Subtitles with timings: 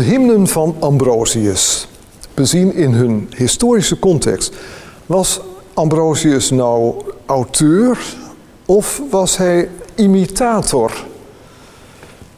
[0.00, 1.88] De hymnen van Ambrosius,
[2.34, 4.54] bezien in hun historische context.
[5.06, 5.40] Was
[5.74, 6.94] Ambrosius nou
[7.26, 7.98] auteur
[8.66, 11.04] of was hij imitator?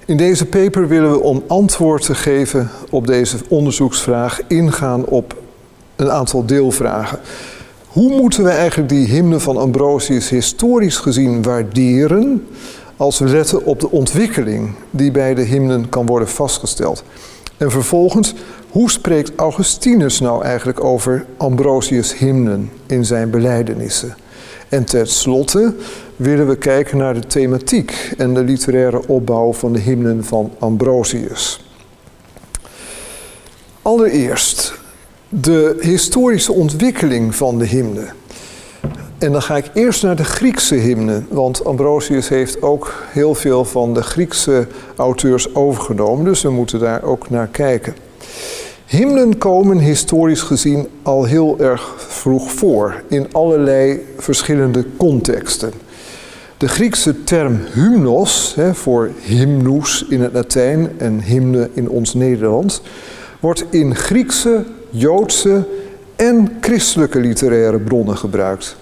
[0.04, 5.37] In deze paper willen we om antwoord te geven op deze onderzoeksvraag ingaan op
[5.97, 7.19] een aantal deelvragen.
[7.87, 12.47] Hoe moeten we eigenlijk die hymne van Ambrosius historisch gezien waarderen
[12.97, 17.05] als we letten op de ontwikkeling die bij de hymnen kan worden vastgesteld?
[17.62, 18.34] En vervolgens,
[18.70, 24.16] hoe spreekt Augustinus nou eigenlijk over Ambrosius hymnen in zijn belijdenissen?
[24.69, 25.75] En tenslotte
[26.16, 31.65] willen we kijken naar de thematiek en de literaire opbouw van de hymnen van Ambrosius.
[33.83, 34.74] Allereerst
[35.29, 38.07] de historische ontwikkeling van de hymne.
[39.23, 43.65] En dan ga ik eerst naar de Griekse hymne, want Ambrosius heeft ook heel veel
[43.65, 47.95] van de Griekse auteurs overgenomen, dus we moeten daar ook naar kijken.
[48.87, 55.73] Hymnen komen historisch gezien al heel erg vroeg voor, in allerlei verschillende contexten.
[56.57, 62.83] De Griekse term hymnos, voor hymnus in het Latijn en hymne in ons Nederlands,
[63.41, 65.64] wordt in Griekse, Joodse
[66.16, 68.77] en christelijke literaire bronnen gebruikt.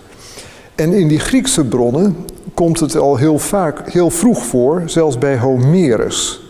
[0.81, 2.17] En in die Griekse bronnen
[2.55, 6.41] komt het al heel vaak, heel vroeg voor, zelfs bij Homerus.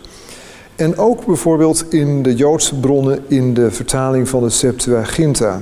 [0.75, 5.61] En ook bijvoorbeeld in de Joodse bronnen in de vertaling van de Septuaginta.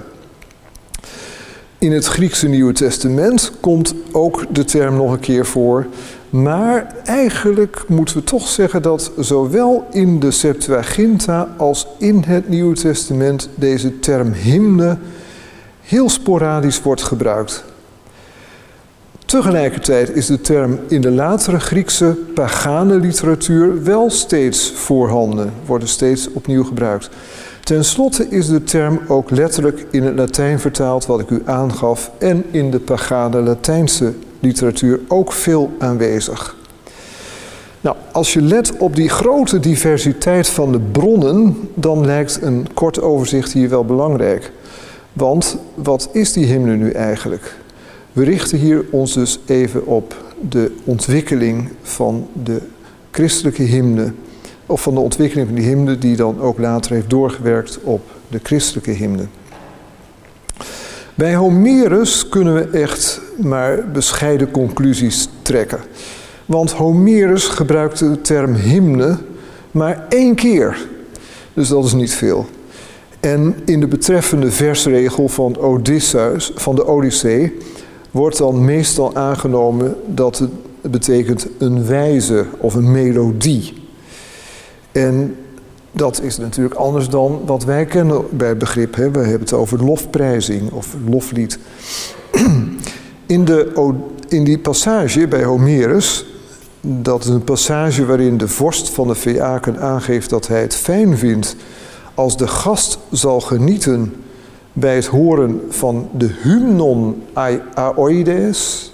[1.77, 5.85] In het Griekse Nieuwe Testament komt ook de term nog een keer voor.
[6.29, 12.75] Maar eigenlijk moeten we toch zeggen dat zowel in de Septuaginta als in het Nieuwe
[12.75, 14.97] Testament deze term hymne
[15.81, 17.63] heel sporadisch wordt gebruikt.
[19.29, 26.31] Tegelijkertijd is de term in de latere Griekse pagane literatuur wel steeds voorhanden, worden steeds
[26.31, 27.09] opnieuw gebruikt.
[27.63, 32.11] Ten slotte is de term ook letterlijk in het Latijn vertaald, wat ik u aangaf,
[32.17, 36.55] en in de pagane Latijnse literatuur ook veel aanwezig.
[37.81, 43.01] Nou, als je let op die grote diversiteit van de bronnen, dan lijkt een kort
[43.01, 44.51] overzicht hier wel belangrijk.
[45.13, 47.58] Want wat is die hymne nu eigenlijk?
[48.19, 50.15] We richten hier ons dus even op
[50.49, 52.61] de ontwikkeling van de
[53.11, 54.13] christelijke hymne.
[54.65, 58.39] Of van de ontwikkeling van die hymne die dan ook later heeft doorgewerkt op de
[58.43, 59.25] christelijke hymne.
[61.15, 65.79] Bij Homerus kunnen we echt maar bescheiden conclusies trekken.
[66.45, 69.17] Want Homerus gebruikte de term hymne
[69.71, 70.87] maar één keer.
[71.53, 72.45] Dus dat is niet veel.
[73.19, 77.57] En in de betreffende versregel van, Odysseus, van de Odyssee
[78.11, 83.73] wordt dan meestal aangenomen dat het betekent een wijze of een melodie.
[84.91, 85.35] En
[85.91, 88.95] dat is natuurlijk anders dan wat wij kennen bij begrip.
[88.95, 91.59] We hebben het over lofprijzing of loflied.
[93.25, 93.71] In, de,
[94.27, 96.25] in die passage bij Homerus,
[96.81, 101.17] dat is een passage waarin de vorst van de Feaken aangeeft dat hij het fijn
[101.17, 101.55] vindt
[102.13, 104.13] als de gast zal genieten
[104.79, 107.23] bij het horen van de hymnon
[107.73, 108.93] aoides.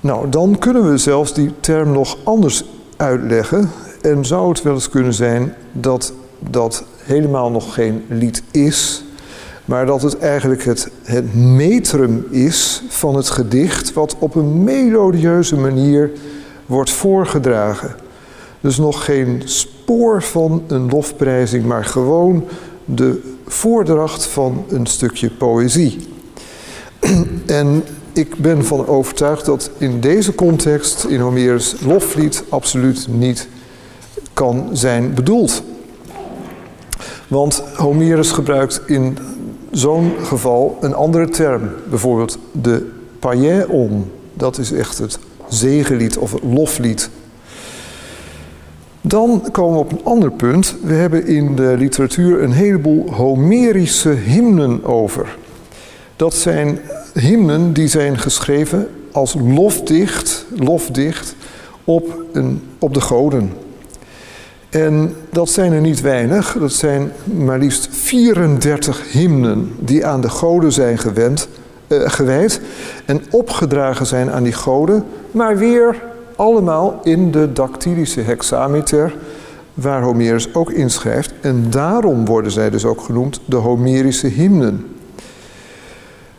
[0.00, 2.64] Nou, dan kunnen we zelfs die term nog anders
[2.96, 3.70] uitleggen.
[4.00, 9.04] En zou het wel eens kunnen zijn dat dat helemaal nog geen lied is,
[9.64, 15.56] maar dat het eigenlijk het, het metrum is van het gedicht, wat op een melodieuze
[15.56, 16.10] manier
[16.66, 17.94] wordt voorgedragen.
[18.60, 22.44] Dus nog geen spoor van een lofprijzing, maar gewoon
[22.94, 26.06] de voordracht van een stukje poëzie.
[27.46, 33.48] En ik ben van overtuigd dat in deze context, in Homerus loflied, absoluut niet
[34.32, 35.62] kan zijn bedoeld.
[37.28, 39.18] Want Homerus gebruikt in
[39.70, 41.70] zo'n geval een andere term.
[41.88, 44.10] Bijvoorbeeld de paieon.
[44.34, 47.10] Dat is echt het zegenlied of loflied.
[49.08, 50.76] Dan komen we op een ander punt.
[50.82, 55.36] We hebben in de literatuur een heleboel Homerische hymnen over.
[56.16, 56.78] Dat zijn
[57.14, 61.34] hymnen die zijn geschreven als lofdicht, lofdicht
[61.84, 63.52] op, een, op de goden.
[64.68, 66.56] En dat zijn er niet weinig.
[66.60, 71.48] Dat zijn maar liefst 34 hymnen die aan de goden zijn gewend,
[71.88, 72.60] uh, gewijd
[73.04, 75.96] en opgedragen zijn aan die goden, maar weer
[76.38, 79.16] allemaal in de dactylische hexameter,
[79.74, 81.32] waar Homerus ook inschrijft.
[81.40, 84.86] En daarom worden zij dus ook genoemd de Homerische hymnen.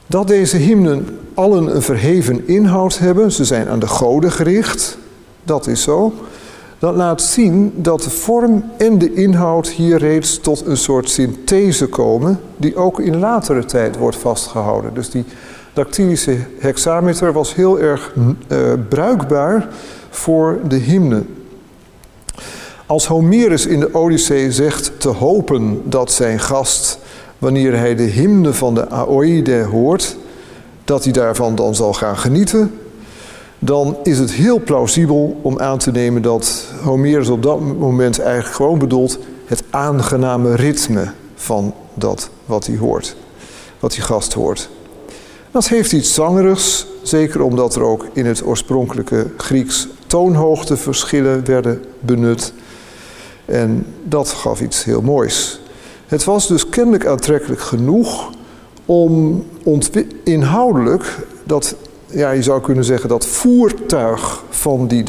[0.06, 4.98] Dat deze hymnen allen een verheven inhoud hebben, ze zijn aan de goden gericht,
[5.44, 6.14] dat is zo.
[6.80, 11.88] Dat laat zien dat de vorm en de inhoud hier reeds tot een soort synthese
[11.88, 14.94] komen, die ook in latere tijd wordt vastgehouden.
[14.94, 15.26] Dus die
[15.74, 18.58] dactylische hexameter was heel erg uh,
[18.90, 19.68] bruikbaar
[20.10, 21.24] voor de hymne.
[22.86, 27.00] Als Homerus in de Odyssee zegt te hopen dat zijn gast,
[27.38, 30.18] wanneer hij de hymne van de Aoide hoort,
[30.84, 32.74] dat hij daarvan dan zal gaan genieten,
[33.60, 38.56] dan is het heel plausibel om aan te nemen dat Homerus op dat moment eigenlijk
[38.56, 43.16] gewoon bedoelt het aangename ritme van dat wat hij hoort,
[43.80, 44.70] wat die gast hoort.
[45.52, 52.54] Dat heeft iets zangerigs, zeker omdat er ook in het oorspronkelijke Grieks toonhoogteverschillen werden benut.
[53.46, 55.60] En dat gaf iets heel moois.
[56.08, 58.30] Het was dus kennelijk aantrekkelijk genoeg
[58.86, 59.46] om
[60.24, 61.76] inhoudelijk dat,
[62.06, 65.04] ja, je zou kunnen zeggen, dat voertuig van die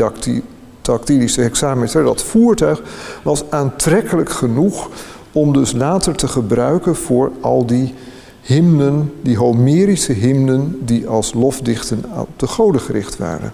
[0.83, 2.83] dactylische hexameter, dat voertuig
[3.23, 4.89] was aantrekkelijk genoeg
[5.33, 7.95] om dus later te gebruiken voor al die
[8.43, 13.53] hymnen, die Homerische hymnen die als lofdichten op de goden gericht waren.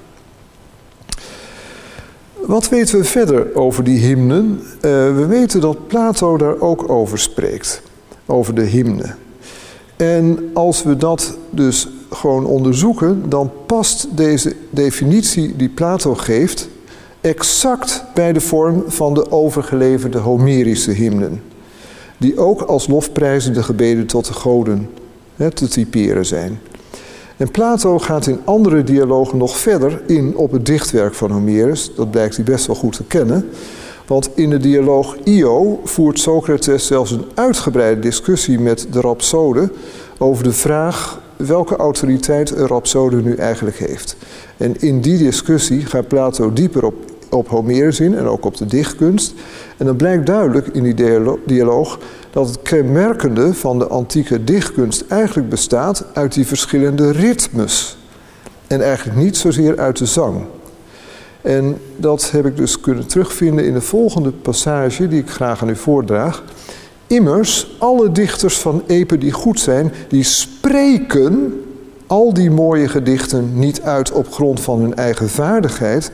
[2.46, 4.60] Wat weten we verder over die hymnen?
[4.60, 4.80] Uh,
[5.16, 7.82] we weten dat Plato daar ook over spreekt,
[8.26, 9.14] over de hymne.
[9.96, 16.68] En als we dat dus gewoon onderzoeken, dan past deze definitie die Plato geeft
[17.20, 21.42] exact bij de vorm van de overgeleverde Homerische hymnen
[22.18, 24.90] die ook als lofprijzende gebeden tot de goden
[25.36, 26.60] hè, te typeren zijn.
[27.36, 31.94] En Plato gaat in andere dialogen nog verder in op het dichtwerk van Homerus.
[31.94, 33.48] Dat blijkt hij best wel goed te kennen.
[34.06, 39.70] Want in de dialoog Io voert Socrates zelfs een uitgebreide discussie met de rhapsode
[40.18, 44.16] over de vraag welke autoriteit een rhapsode nu eigenlijk heeft.
[44.56, 46.94] En in die discussie gaat Plato dieper op,
[47.36, 49.34] op Homerus in en ook op de dichtkunst.
[49.76, 50.94] En dan blijkt duidelijk in die
[51.46, 51.98] dialoog
[52.30, 57.96] dat het kenmerkende van de antieke dichtkunst eigenlijk bestaat uit die verschillende ritmes.
[58.66, 60.44] En eigenlijk niet zozeer uit de zang.
[61.42, 65.68] En dat heb ik dus kunnen terugvinden in de volgende passage die ik graag aan
[65.68, 66.44] u voordraag.
[67.06, 71.60] Immers, alle dichters van Epe die goed zijn, die spreken
[72.06, 76.10] al die mooie gedichten niet uit op grond van hun eigen vaardigheid,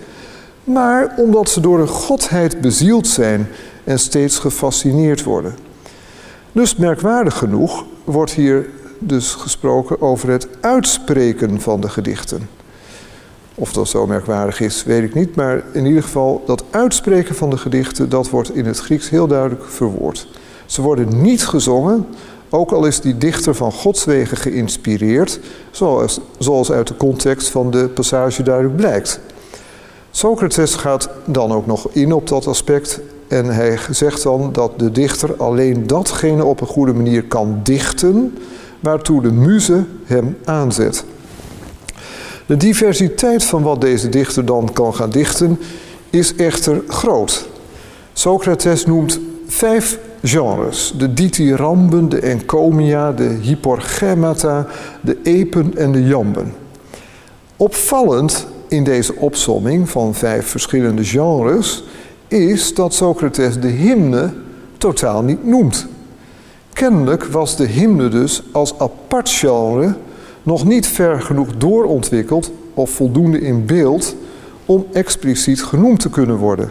[0.64, 3.48] maar omdat ze door een godheid bezield zijn
[3.84, 5.54] en steeds gefascineerd worden.
[6.52, 8.66] Dus merkwaardig genoeg wordt hier
[8.98, 12.48] dus gesproken over het uitspreken van de gedichten.
[13.54, 17.50] Of dat zo merkwaardig is, weet ik niet, maar in ieder geval dat uitspreken van
[17.50, 20.28] de gedichten, dat wordt in het Grieks heel duidelijk verwoord.
[20.66, 22.06] Ze worden niet gezongen,
[22.48, 27.70] ook al is die dichter van Gods wegen geïnspireerd, zoals, zoals uit de context van
[27.70, 29.20] de passage duidelijk blijkt.
[30.14, 34.90] Socrates gaat dan ook nog in op dat aspect en hij zegt dan dat de
[34.90, 38.38] dichter alleen datgene op een goede manier kan dichten
[38.80, 41.04] waartoe de muze hem aanzet.
[42.46, 45.58] De diversiteit van wat deze dichter dan kan gaan dichten
[46.10, 47.48] is echter groot.
[48.12, 50.94] Socrates noemt vijf genres.
[50.98, 54.66] De dithyramben, de encomia, de hyporgemata,
[55.00, 56.54] de epen en de jamben.
[57.56, 61.84] Opvallend in deze opsomming van vijf verschillende genres
[62.28, 64.32] is dat Socrates de hymne
[64.78, 65.86] totaal niet noemt.
[66.72, 69.94] Kennelijk was de hymne dus als apart genre
[70.42, 74.16] nog niet ver genoeg doorontwikkeld of voldoende in beeld
[74.66, 76.70] om expliciet genoemd te kunnen worden.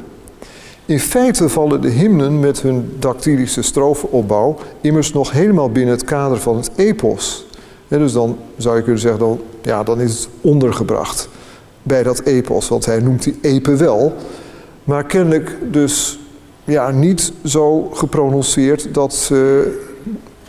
[0.85, 6.37] In feite vallen de hymnen met hun dactylische strofenopbouw immers nog helemaal binnen het kader
[6.37, 7.45] van het epos.
[7.87, 11.29] dus dan zou je kunnen zeggen, dan, ja, dan is het ondergebracht
[11.83, 14.13] bij dat epos, want hij noemt die epen wel,
[14.83, 16.19] maar kennelijk dus
[16.63, 19.73] ja, niet zo geprononceerd dat ze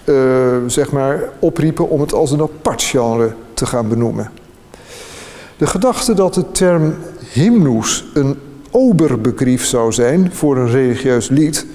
[0.04, 4.30] uh, zeg maar opriepen om het als een apart genre te gaan benoemen.
[5.56, 6.94] De gedachte dat de term
[7.32, 8.38] hymnus een
[8.70, 11.66] oberbegrief zou zijn voor een religieus lied,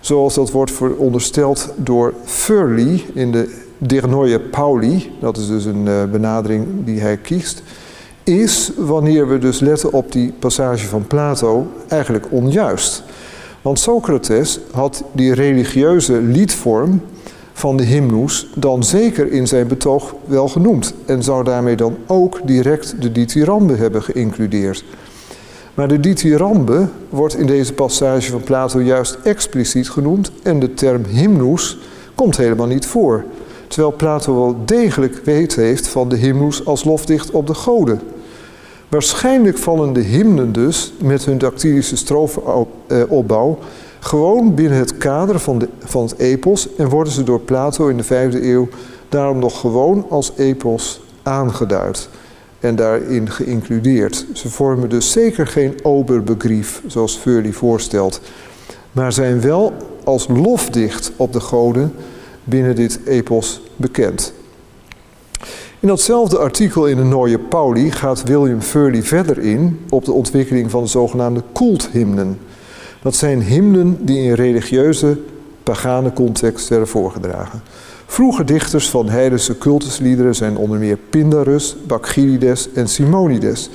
[0.00, 5.86] zoals dat wordt verondersteld door Furley in de Der Neue Pauli, dat is dus een
[5.86, 7.62] uh, benadering die hij kiest,
[8.24, 13.02] is, wanneer we dus letten op die passage van Plato, eigenlijk onjuist.
[13.62, 17.00] Want Socrates had die religieuze liedvorm
[17.52, 22.40] van de hymnus dan zeker in zijn betoog wel genoemd en zou daarmee dan ook
[22.44, 24.84] direct de dithyrambe hebben geïncludeerd.
[25.74, 31.04] Maar de dithyrambe wordt in deze passage van Plato juist expliciet genoemd en de term
[31.04, 31.78] hymnus
[32.14, 33.24] komt helemaal niet voor.
[33.68, 38.00] Terwijl Plato wel degelijk weet heeft van de hymnus als lofdicht op de goden.
[38.94, 43.58] Waarschijnlijk vallen de hymnen dus met hun dactylische strofeopbouw
[44.00, 47.96] gewoon binnen het kader van, de, van het epos en worden ze door Plato in
[47.96, 48.68] de vijfde eeuw
[49.08, 52.08] daarom nog gewoon als epos aangeduid
[52.60, 54.26] en daarin geïncludeerd.
[54.32, 58.20] Ze vormen dus zeker geen oberbegrief zoals Furley voorstelt,
[58.92, 59.72] maar zijn wel
[60.04, 61.92] als lofdicht op de goden
[62.44, 64.32] binnen dit epos bekend.
[65.84, 70.70] In datzelfde artikel in de Nooie Pauli gaat William Furley verder in op de ontwikkeling
[70.70, 72.38] van de zogenaamde culthymnen.
[73.02, 75.18] Dat zijn hymnen die in religieuze,
[75.62, 77.62] pagane context werden voorgedragen.
[78.06, 83.70] Vroege dichters van heidense cultusliederen zijn onder meer Pindarus, Bacchides en Simonides.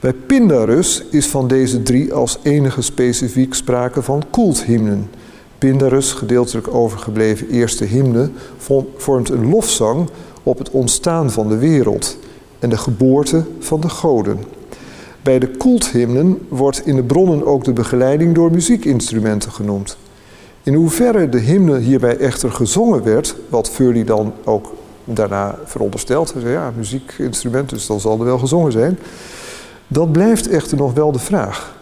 [0.00, 5.10] Bij Pindarus is van deze drie als enige specifiek sprake van culthymnen.
[5.58, 8.30] Pindarus, gedeeltelijk overgebleven eerste hymne,
[8.96, 10.08] vormt een lofzang
[10.46, 12.16] op het ontstaan van de wereld
[12.58, 14.38] en de geboorte van de goden.
[15.22, 19.96] Bij de culthymnen wordt in de bronnen ook de begeleiding door muziekinstrumenten genoemd.
[20.62, 24.72] In hoeverre de hymne hierbij echter gezongen werd, wat Furley dan ook
[25.04, 28.98] daarna veronderstelt, hij zei ja, muziekinstrument, dus dan zal er wel gezongen zijn,
[29.88, 31.76] dat blijft echter nog wel de vraag.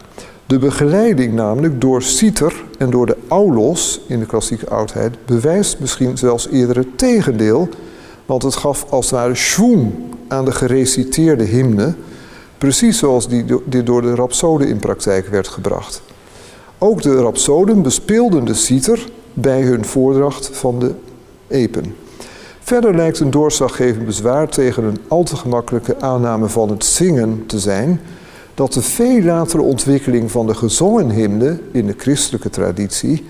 [0.45, 6.17] De begeleiding namelijk door citer en door de aulos in de klassieke oudheid bewijst misschien
[6.17, 7.69] zelfs eerder het tegendeel,
[8.25, 9.91] want het gaf als het ware schwung
[10.27, 11.93] aan de gereciteerde hymne,
[12.57, 13.45] precies zoals die,
[13.83, 16.01] door de rapsode in praktijk werd gebracht.
[16.77, 20.93] Ook de rapsoden bespeelden de citer bij hun voordracht van de
[21.47, 21.95] epen.
[22.59, 27.59] Verder lijkt een doorslaggevend bezwaar tegen een al te gemakkelijke aanname van het zingen te
[27.59, 28.01] zijn
[28.53, 33.25] dat de veel latere ontwikkeling van de gezongen hymne in de christelijke traditie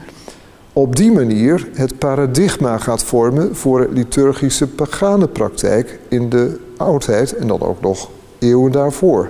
[0.75, 7.48] op die manier het paradigma gaat vormen voor liturgische pagane praktijk in de oudheid en
[7.48, 9.29] dan ook nog eeuwen daarvoor.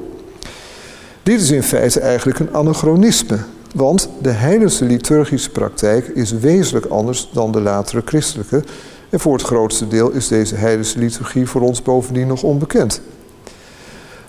[1.23, 3.37] Dit is in feite eigenlijk een anachronisme,
[3.75, 8.63] want de heidense liturgische praktijk is wezenlijk anders dan de latere christelijke
[9.09, 13.01] en voor het grootste deel is deze heidense liturgie voor ons bovendien nog onbekend.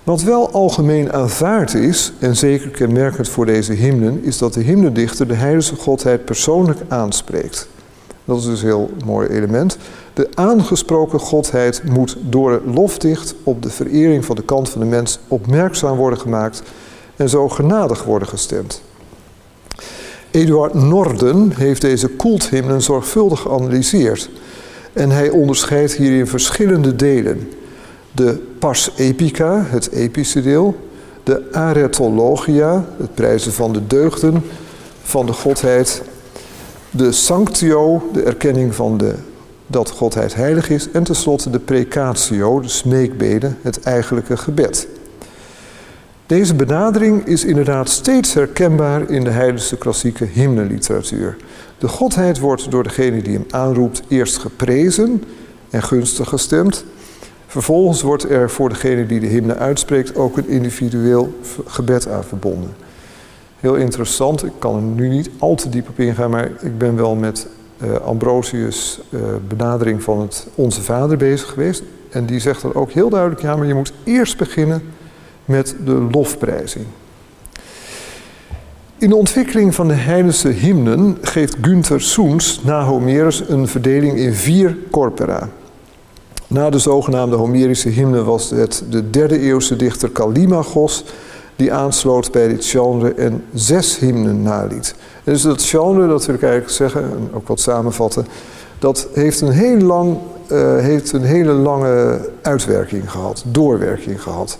[0.06, 5.28] Wat wel algemeen aanvaard is, en zeker kenmerkend voor deze hymnen, is dat de hymnedichter
[5.28, 7.68] de heilige godheid persoonlijk aanspreekt.
[8.24, 9.78] Dat is dus een heel mooi element.
[10.14, 14.86] De aangesproken godheid moet door het lofdicht op de verering van de kant van de
[14.86, 16.62] mens opmerkzaam worden gemaakt
[17.16, 18.82] en zo genadig worden gestemd.
[20.30, 24.30] Eduard Norden heeft deze culthymnen zorgvuldig geanalyseerd
[24.92, 27.48] en hij onderscheidt hierin verschillende delen
[28.16, 30.88] de pars epica, het epische deel,
[31.22, 34.42] de aretologia, het prijzen van de deugden
[35.02, 36.02] van de godheid,
[36.90, 39.14] de sanctio, de erkenning van de,
[39.66, 44.88] dat godheid heilig is, en tenslotte de precatio, de smeekbeden, het eigenlijke gebed.
[46.26, 51.36] Deze benadering is inderdaad steeds herkenbaar in de heidense klassieke hymneliteratuur.
[51.78, 55.22] De godheid wordt door degene die hem aanroept eerst geprezen
[55.70, 56.84] en gunstig gestemd,
[57.46, 62.74] Vervolgens wordt er voor degene die de hymne uitspreekt ook een individueel gebed aan verbonden.
[63.60, 66.96] Heel interessant, ik kan er nu niet al te diep op ingaan, maar ik ben
[66.96, 67.46] wel met
[67.82, 71.82] uh, Ambrosius' uh, benadering van het Onze Vader bezig geweest.
[72.10, 74.82] En die zegt dan ook heel duidelijk, ja, maar je moet eerst beginnen
[75.44, 76.84] met de lofprijzing.
[78.98, 84.32] In de ontwikkeling van de heidense hymnen geeft Günther Soens na Homerus een verdeling in
[84.32, 85.48] vier corpora.
[86.48, 91.04] Na de zogenaamde Homerische hymne was het de derde eeuwse dichter Callimachos
[91.56, 94.94] die aansloot bij dit genre en zes hymnen naliet.
[95.24, 98.26] Dus dat genre, dat wil ik eigenlijk zeggen, en ook wat samenvatten,
[98.78, 100.18] dat heeft een, heel lang,
[100.52, 104.58] uh, heeft een hele lange uitwerking gehad, doorwerking gehad.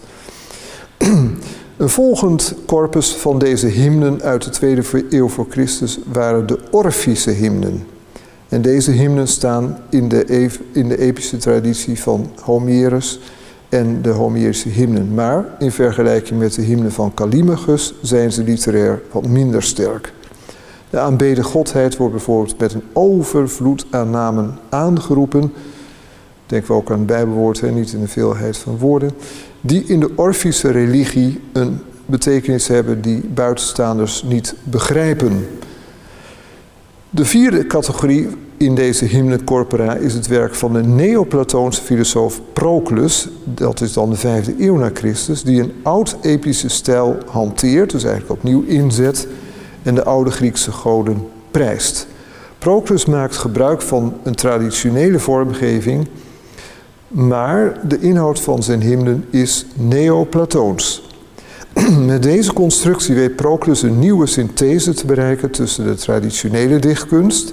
[1.76, 7.30] een volgend corpus van deze hymnen uit de tweede eeuw voor Christus waren de Orfische
[7.30, 7.86] hymnen.
[8.48, 13.20] En deze hymnen staan in de, in de epische traditie van Homerus
[13.68, 15.14] en de Homerische hymnen.
[15.14, 20.12] Maar in vergelijking met de hymnen van Callimachus zijn ze literair wat minder sterk.
[20.90, 25.52] De aanbeden godheid wordt bijvoorbeeld met een overvloed aan namen aangeroepen.
[26.46, 29.10] Denken we ook aan het hè, niet in de veelheid van woorden.
[29.60, 35.46] Die in de Orfische religie een betekenis hebben die buitenstaanders niet begrijpen.
[37.16, 43.28] De vierde categorie in deze hymne corpora is het werk van de Neoplatoonse filosoof Proclus,
[43.44, 48.32] dat is dan de vijfde eeuw na Christus, die een oud-epische stijl hanteert, dus eigenlijk
[48.32, 49.28] opnieuw inzet
[49.82, 52.06] en de oude Griekse goden prijst.
[52.58, 56.08] Proclus maakt gebruik van een traditionele vormgeving,
[57.08, 61.05] maar de inhoud van zijn hymnen is neoplatoons.
[62.06, 67.52] Met deze constructie weet Proclus een nieuwe synthese te bereiken tussen de traditionele dichtkunst,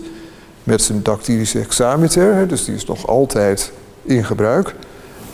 [0.63, 3.71] met zijn dactylische hexameter, dus die is nog altijd
[4.03, 4.75] in gebruik,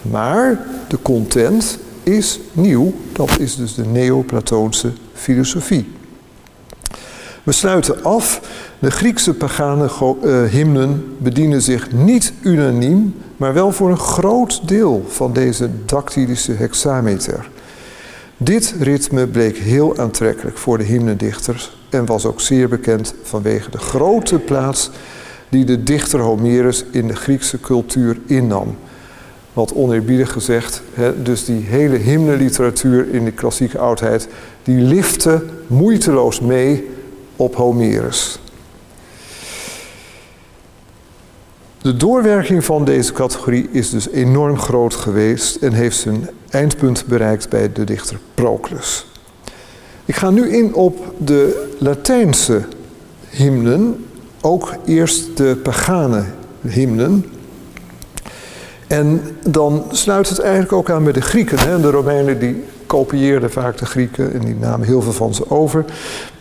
[0.02, 5.92] maar de content is nieuw, dat is dus de Neoplatoonse filosofie.
[7.44, 8.42] We sluiten af.
[8.80, 9.90] De Griekse pagane
[10.24, 16.52] uh, hymnen bedienen zich niet unaniem, maar wel voor een groot deel van deze dactylische
[16.52, 17.50] hexameter.
[18.42, 23.78] Dit ritme bleek heel aantrekkelijk voor de hymnendichters en was ook zeer bekend vanwege de
[23.78, 24.90] grote plaats
[25.50, 28.78] die de dichter Homerus in de Griekse cultuur innam.
[29.54, 34.28] Wat oneerbiedig gezegd, hè, dus die hele hymneliteratuur in de klassieke oudheid,
[34.64, 36.90] die lifte moeiteloos mee
[37.36, 38.40] op Homerus.
[41.82, 47.50] De doorwerking van deze categorie is dus enorm groot geweest en heeft zijn eindpunt bereikt
[47.50, 49.06] bij de dichter Proclus.
[50.06, 52.62] Ik ga nu in op de Latijnse
[53.30, 54.06] hymnen,
[54.42, 56.24] ook eerst de pagane
[56.62, 57.26] hymnen.
[58.88, 61.60] En dan sluit het eigenlijk ook aan bij de Grieken.
[61.60, 61.82] Hè?
[61.82, 65.86] De Romeinen die kopieerden vaak de Grieken en die namen heel veel van ze over.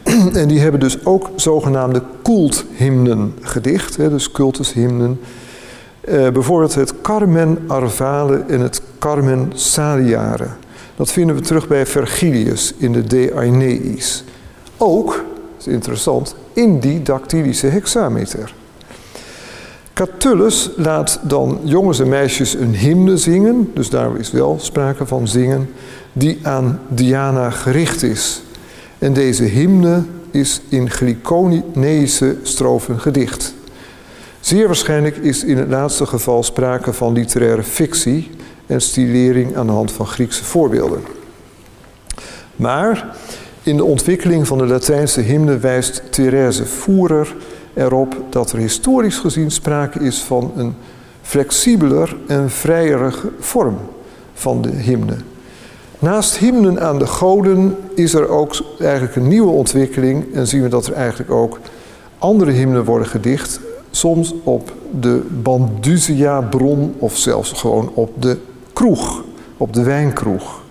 [0.32, 5.20] en die hebben dus ook zogenaamde culthymnen gedicht, hè, dus cultushymnen.
[6.08, 10.46] Uh, bijvoorbeeld het Carmen Arvale en het Carmen Saliare.
[10.96, 14.24] Dat vinden we terug bij Vergilius in de De Aeneis.
[14.76, 18.54] Ook, dat is interessant, in die dactylische hexameter.
[19.92, 25.28] Catullus laat dan jongens en meisjes een hymne zingen, dus daar is wel sprake van
[25.28, 25.70] zingen,
[26.12, 28.42] die aan Diana gericht is.
[28.98, 33.54] En deze hymne is in Glyconische strofen gedicht.
[34.40, 38.30] Zeer waarschijnlijk is in het laatste geval sprake van literaire fictie
[38.66, 41.00] en stilering aan de hand van Griekse voorbeelden.
[42.56, 43.16] Maar
[43.62, 47.36] in de ontwikkeling van de Latijnse hymne wijst Therese Voerer
[47.74, 50.74] erop dat er historisch gezien sprake is van een
[51.22, 53.78] flexibeler en vrijere vorm
[54.34, 55.16] van de hymne.
[55.98, 60.68] Naast hymnen aan de goden is er ook eigenlijk een nieuwe ontwikkeling en zien we
[60.68, 61.58] dat er eigenlijk ook
[62.18, 68.38] andere hymnen worden gedicht, soms op de Banduzia-bron of zelfs gewoon op de
[68.72, 69.24] kroeg,
[69.56, 70.62] op de wijnkroeg.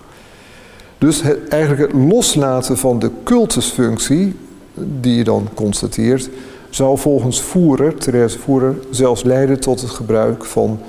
[0.98, 4.36] Dus eigenlijk het loslaten van de cultusfunctie,
[4.74, 6.30] die je dan constateert,
[6.70, 10.80] zou volgens Voerer, Therese Voerer, zelfs leiden tot het gebruik van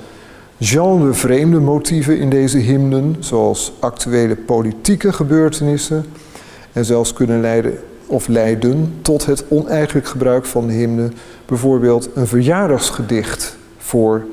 [0.59, 6.05] genre-vreemde motieven in deze hymnen, zoals actuele politieke gebeurtenissen,
[6.73, 11.09] en zelfs kunnen leiden of leiden tot het oneigenlijk gebruik van de hymne,
[11.45, 14.25] bijvoorbeeld een verjaardagsgedicht voor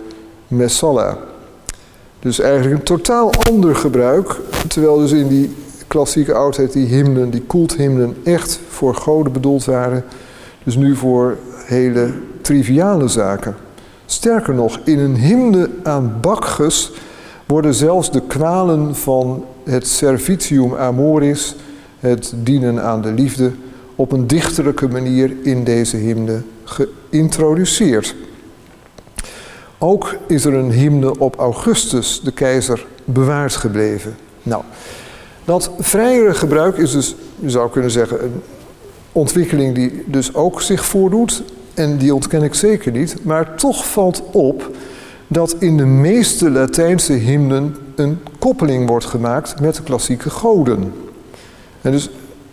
[0.48, 1.18] Messala.
[2.18, 4.36] Dus eigenlijk een totaal ander gebruik,
[4.68, 10.04] terwijl dus in die klassieke oudheid die hymnen, die culthymnen, echt voor goden bedoeld waren,
[10.64, 11.36] dus nu voor
[11.66, 12.10] hele
[12.40, 13.65] triviale zaken.
[14.06, 16.92] Sterker nog, in een hymne aan Bacchus
[17.46, 21.54] worden zelfs de kwalen van het servitium amoris,
[21.98, 23.52] het dienen aan de liefde,
[23.94, 28.14] op een dichterlijke manier in deze hymne geïntroduceerd.
[29.78, 34.16] Ook is er een hymne op Augustus, de keizer, bewaard gebleven.
[34.42, 34.62] Nou,
[35.44, 38.42] dat vrijere gebruik is dus, je zou kunnen zeggen, een
[39.12, 41.42] ontwikkeling die dus ook zich voordoet
[41.76, 44.70] en die ontken ik zeker niet, maar toch valt op
[45.26, 50.92] dat in de meeste Latijnse hymnen een koppeling wordt gemaakt met de klassieke goden.
[51.80, 52.04] En dus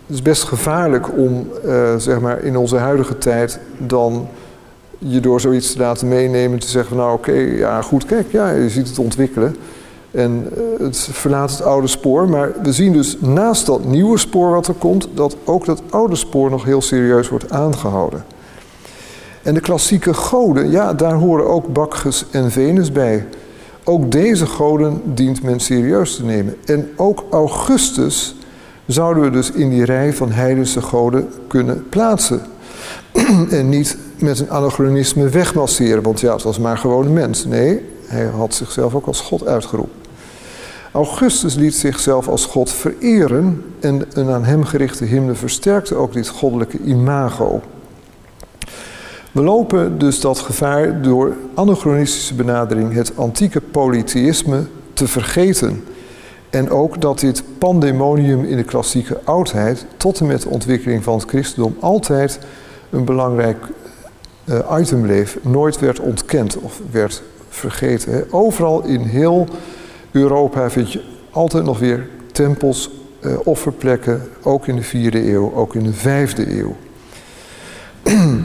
[0.06, 4.28] het is best gevaarlijk om, uh, zeg maar, in onze huidige tijd dan
[4.98, 8.50] je door zoiets te laten meenemen te zeggen van nou oké, ja goed, kijk, ja,
[8.50, 9.56] je ziet het ontwikkelen.
[10.10, 14.50] En uh, het verlaat het oude spoor, maar we zien dus naast dat nieuwe spoor
[14.50, 18.24] wat er komt, dat ook dat oude spoor nog heel serieus wordt aangehouden.
[19.44, 23.26] En de klassieke goden, ja, daar horen ook Bacchus en Venus bij.
[23.84, 26.56] Ook deze goden dient men serieus te nemen.
[26.64, 28.36] En ook Augustus
[28.86, 32.40] zouden we dus in die rij van heidense goden kunnen plaatsen.
[33.50, 37.44] en niet met een anachronisme wegmasseren, want ja, het was maar gewoon een mens.
[37.44, 40.02] Nee, hij had zichzelf ook als God uitgeroepen.
[40.92, 46.28] Augustus liet zichzelf als God vereren en een aan hem gerichte hymne versterkte ook dit
[46.28, 47.62] goddelijke imago.
[49.34, 55.84] We lopen dus dat gevaar door anachronistische benadering het antieke polytheïsme te vergeten.
[56.50, 61.18] En ook dat dit pandemonium in de klassieke oudheid tot en met de ontwikkeling van
[61.18, 62.38] het christendom altijd
[62.90, 63.66] een belangrijk
[64.44, 68.32] uh, item bleef, nooit werd ontkend of werd vergeten.
[68.32, 69.46] Overal in heel
[70.10, 75.74] Europa vind je altijd nog weer tempels eh, offerplekken, ook in de vierde eeuw, ook
[75.74, 76.76] in de vijfde eeuw.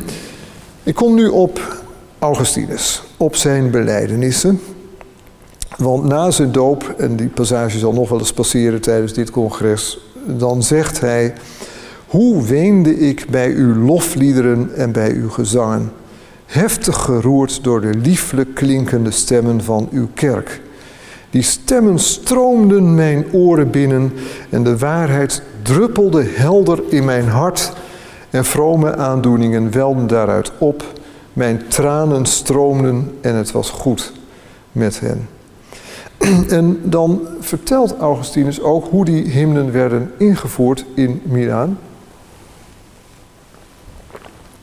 [0.89, 1.81] Ik kom nu op
[2.19, 4.59] Augustinus, op zijn belijdenissen.
[5.77, 9.99] Want na zijn doop, en die passage zal nog wel eens passeren tijdens dit congres,
[10.25, 11.33] dan zegt hij:
[12.07, 15.91] Hoe weende ik bij uw lofliederen en bij uw gezangen,
[16.45, 20.61] heftig geroerd door de lieflijk klinkende stemmen van uw kerk.
[21.29, 24.13] Die stemmen stroomden mijn oren binnen
[24.49, 27.73] en de waarheid druppelde helder in mijn hart
[28.29, 30.83] en vrome aandoeningen welden daaruit op.
[31.33, 34.13] Mijn tranen stroomden en het was goed
[34.71, 35.29] met hen.
[36.49, 41.79] En dan vertelt Augustinus ook hoe die hymnen werden ingevoerd in Milaan.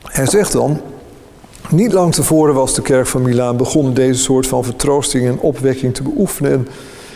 [0.02, 0.80] Hij zegt dan,
[1.68, 5.94] niet lang tevoren was de kerk van Milaan begonnen deze soort van vertroosting en opwekking
[5.94, 6.52] te beoefenen.
[6.52, 6.68] En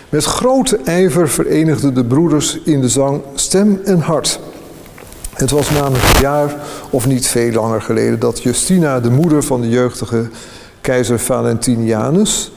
[0.09, 4.41] met grote ijver verenigden de broeders in de zang stem en hart.
[5.40, 6.55] Het was namelijk een jaar
[6.90, 10.29] of niet veel langer geleden dat Justina, de moeder van de jeugdige
[10.81, 12.53] keizer Valentinianus,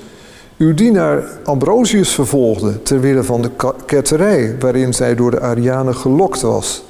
[0.58, 3.52] uw dienaar Ambrosius vervolgde ter wille van de
[3.86, 6.84] ketterij waarin zij door de Arianen gelokt was.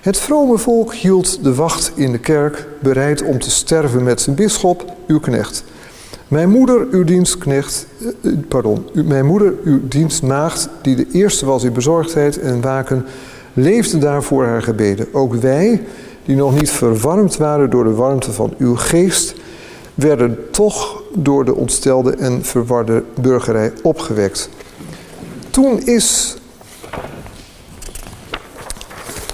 [0.00, 4.36] Het vrome volk hield de wacht in de kerk, bereid om te sterven met zijn
[4.36, 5.64] bisschop, uw knecht.
[6.28, 7.86] Mijn moeder, uw dienstknecht,
[8.22, 13.04] eh, pardon, mijn moeder, uw dienstmaagd, die de eerste was in bezorgdheid en waken,
[13.56, 15.08] leefde daarvoor haar gebeden.
[15.12, 15.82] Ook wij,
[16.24, 19.34] die nog niet verwarmd waren door de warmte van uw geest,
[19.94, 24.48] werden toch door de ontstelde en verwarde burgerij opgewekt.
[25.50, 26.36] Toen is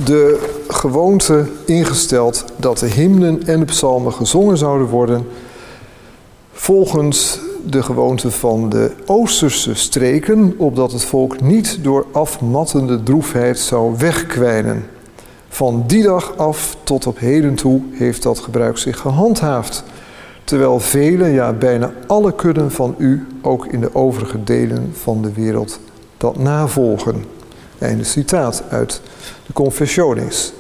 [0.04, 5.26] de gewoonte ingesteld dat de hymnen en de psalmen gezongen zouden worden
[6.52, 13.94] volgens de gewoonte van de Oosterse streken, opdat het volk niet door afmattende droefheid zou
[13.98, 14.86] wegkwijnen.
[15.48, 19.84] Van die dag af tot op heden toe heeft dat gebruik zich gehandhaafd,
[20.44, 25.32] terwijl vele, ja bijna alle kudden van u, ook in de overige delen van de
[25.32, 25.80] wereld,
[26.16, 27.24] dat navolgen.
[27.78, 29.00] Einde citaat uit
[29.46, 30.52] de Confessiones.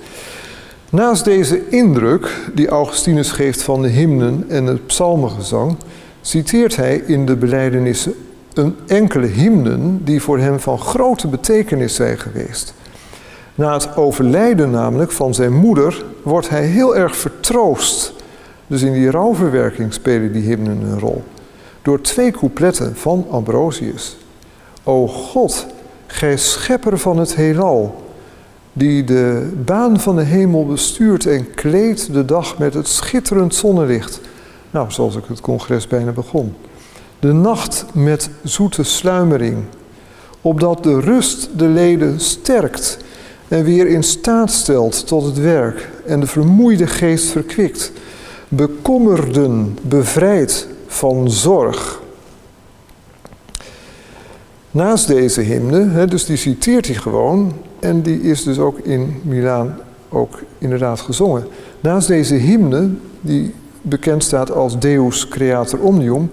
[0.90, 5.76] Naast deze indruk die Augustinus geeft van de hymnen en het psalmengezang,
[6.22, 8.14] citeert hij in de belijdenissen
[8.54, 12.74] een enkele hymnen die voor hem van grote betekenis zijn geweest.
[13.54, 18.12] Na het overlijden namelijk van zijn moeder wordt hij heel erg vertroost.
[18.66, 21.22] Dus in die rouwverwerking spelen die hymnen een rol.
[21.82, 24.16] Door twee coupletten van Ambrosius.
[24.82, 25.66] O God,
[26.06, 28.02] gij schepper van het heelal,
[28.72, 34.20] die de baan van de hemel bestuurt en kleedt de dag met het schitterend zonnelicht
[34.72, 36.54] nou, zoals ik het congres bijna begon.
[37.18, 39.64] De nacht met zoete sluimering,
[40.40, 42.98] opdat de rust de leden sterkt
[43.48, 47.92] en weer in staat stelt tot het werk en de vermoeide geest verkwikt,
[48.48, 52.00] bekommerden bevrijd van zorg.
[54.70, 59.78] Naast deze hymne, dus die citeert hij gewoon en die is dus ook in Milaan
[60.08, 61.46] ook inderdaad gezongen.
[61.80, 66.30] Naast deze hymne, die bekend staat als Deus Creator Omnium,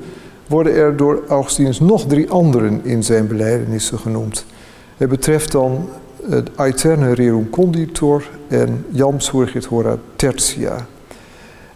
[0.48, 4.46] worden er door Augustinus nog drie anderen in zijn belijdenissen genoemd.
[4.98, 5.90] Het betreft dan
[6.30, 10.86] het Aeterne Rerum Conditor en Jam Surgit Hora Tertia.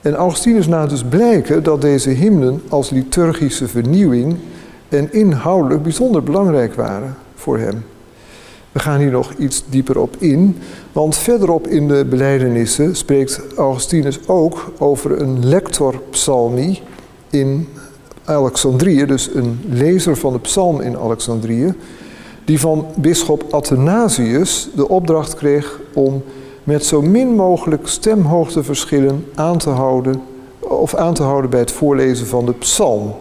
[0.02, 4.36] En Augustinus laat dus blijken dat deze hymnen als liturgische vernieuwing
[4.90, 7.84] en inhoudelijk bijzonder belangrijk waren voor hem.
[8.74, 10.58] We gaan hier nog iets dieper op in,
[10.92, 16.82] want verderop in de belijdenissen spreekt Augustinus ook over een lector psalmi
[17.30, 17.68] in
[18.26, 21.74] Alexandrië, dus een lezer van de psalm in Alexandrië,
[22.46, 26.24] die van bisschop Athanasius de opdracht kreeg om
[26.64, 30.22] met zo min mogelijk stemhoogteverschillen aan te houden
[30.60, 33.14] of aan te houden bij het voorlezen van de psalm.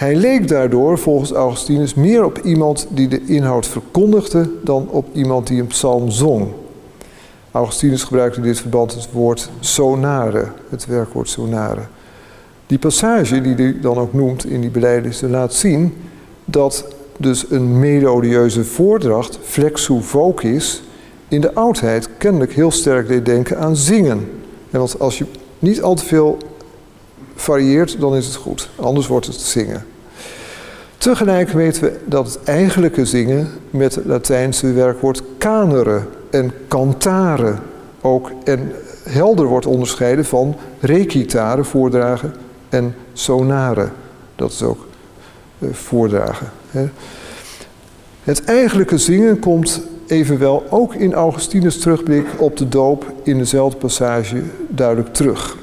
[0.00, 5.46] Hij leek daardoor volgens Augustinus meer op iemand die de inhoud verkondigde dan op iemand
[5.46, 6.48] die een psalm zong.
[7.50, 11.80] Augustinus gebruikte in dit verband het woord sonare, het werkwoord sonare.
[12.66, 15.94] Die passage die hij dan ook noemt in die beleidenissen laat zien
[16.44, 16.86] dat
[17.16, 20.82] dus een melodieuze voordracht, flexu vocis,
[21.28, 24.28] in de oudheid kennelijk heel sterk deed denken aan zingen.
[24.70, 25.24] En want als je
[25.58, 26.38] niet al te veel
[27.40, 28.68] varieert, dan is het goed.
[28.76, 29.84] Anders wordt het zingen.
[30.98, 37.54] Tegelijk weten we dat het eigenlijke zingen met het Latijnse werkwoord canere en cantare
[38.00, 38.72] ook en
[39.02, 42.34] helder wordt onderscheiden van recitare, voordragen,
[42.68, 43.88] en sonare,
[44.36, 44.86] dat is ook
[45.58, 46.50] eh, voordragen.
[48.22, 54.42] Het eigenlijke zingen komt evenwel ook in Augustinus terugblik op de doop in dezelfde passage
[54.68, 55.56] duidelijk terug.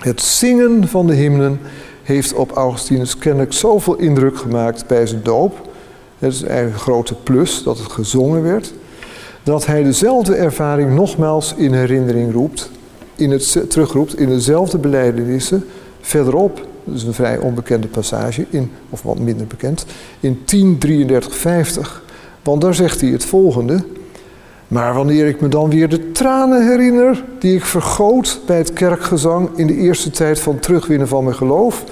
[0.00, 1.60] Het zingen van de hymnen
[2.02, 5.68] heeft op Augustinus kennelijk zoveel indruk gemaakt bij zijn doop.
[6.18, 8.72] Het is eigenlijk een grote plus dat het gezongen werd.
[9.42, 12.70] Dat hij dezelfde ervaring nogmaals in herinnering roept,
[13.14, 15.64] in het, terugroept in dezelfde beleidenissen
[16.00, 16.66] verderop.
[16.84, 19.86] Dat is een vrij onbekende passage, in, of wat minder bekend,
[20.20, 22.02] in 103350.
[22.42, 23.84] Want daar zegt hij het volgende.
[24.70, 29.48] Maar wanneer ik me dan weer de tranen herinner die ik vergoot bij het kerkgezang
[29.54, 31.84] in de eerste tijd van terugwinnen van mijn geloof.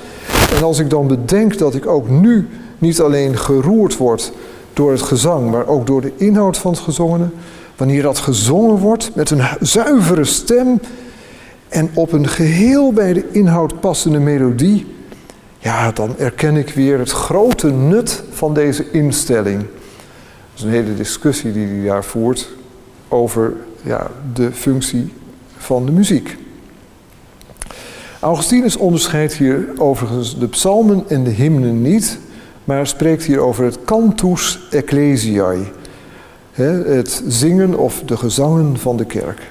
[0.57, 4.33] En als ik dan bedenk dat ik ook nu niet alleen geroerd word
[4.73, 7.29] door het gezang, maar ook door de inhoud van het gezongene.
[7.77, 10.81] Wanneer dat gezongen wordt met een zuivere stem
[11.69, 14.87] en op een geheel bij de inhoud passende melodie,
[15.59, 19.59] ja, dan erken ik weer het grote nut van deze instelling.
[19.59, 19.69] Dat
[20.57, 22.57] is een hele discussie die hij daar voert
[23.09, 25.12] over ja, de functie
[25.57, 26.37] van de muziek.
[28.21, 32.18] Augustinus onderscheidt hier overigens de psalmen en de hymnen niet,
[32.64, 35.64] maar spreekt hier over het cantus ecclesiae,
[36.53, 39.51] het zingen of de gezangen van de kerk.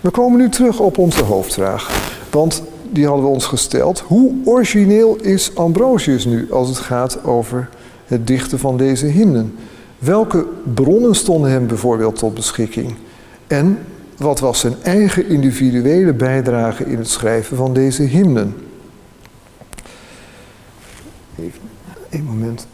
[0.00, 1.90] We komen nu terug op onze hoofdvraag,
[2.30, 4.00] want die hadden we ons gesteld.
[4.00, 7.68] Hoe origineel is Ambrosius nu als het gaat over
[8.06, 9.54] het dichten van deze hymnen?
[9.98, 12.94] Welke bronnen stonden hem bijvoorbeeld tot beschikking?
[13.46, 13.78] En
[14.16, 18.54] wat was zijn eigen individuele bijdrage in het schrijven van deze hymnen?
[21.38, 21.60] Even
[22.10, 22.66] een moment.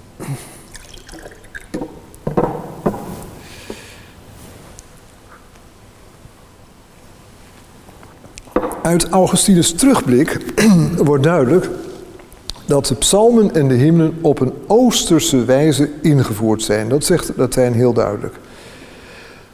[8.83, 10.41] Uit Augustinus terugblik
[10.97, 11.71] wordt duidelijk
[12.67, 16.89] dat de psalmen en de hymnen op een oosterse wijze ingevoerd zijn.
[16.89, 18.35] Dat zegt Latijn heel duidelijk.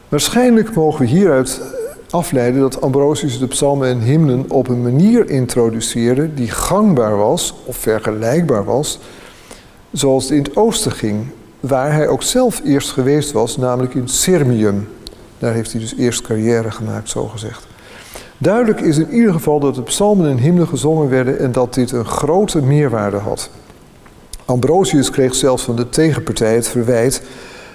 [0.09, 1.61] Waarschijnlijk mogen we hieruit
[2.09, 7.77] afleiden dat Ambrosius de psalmen en hymnen op een manier introduceerde die gangbaar was of
[7.77, 8.99] vergelijkbaar was
[9.91, 11.25] zoals het in het oosten ging,
[11.59, 14.87] waar hij ook zelf eerst geweest was, namelijk in Sirmium.
[15.37, 17.67] Daar heeft hij dus eerst carrière gemaakt, zo gezegd.
[18.41, 21.91] Duidelijk is in ieder geval dat de psalmen en hymnen gezongen werden en dat dit
[21.91, 23.49] een grote meerwaarde had.
[24.45, 27.21] Ambrosius kreeg zelfs van de tegenpartij het verwijt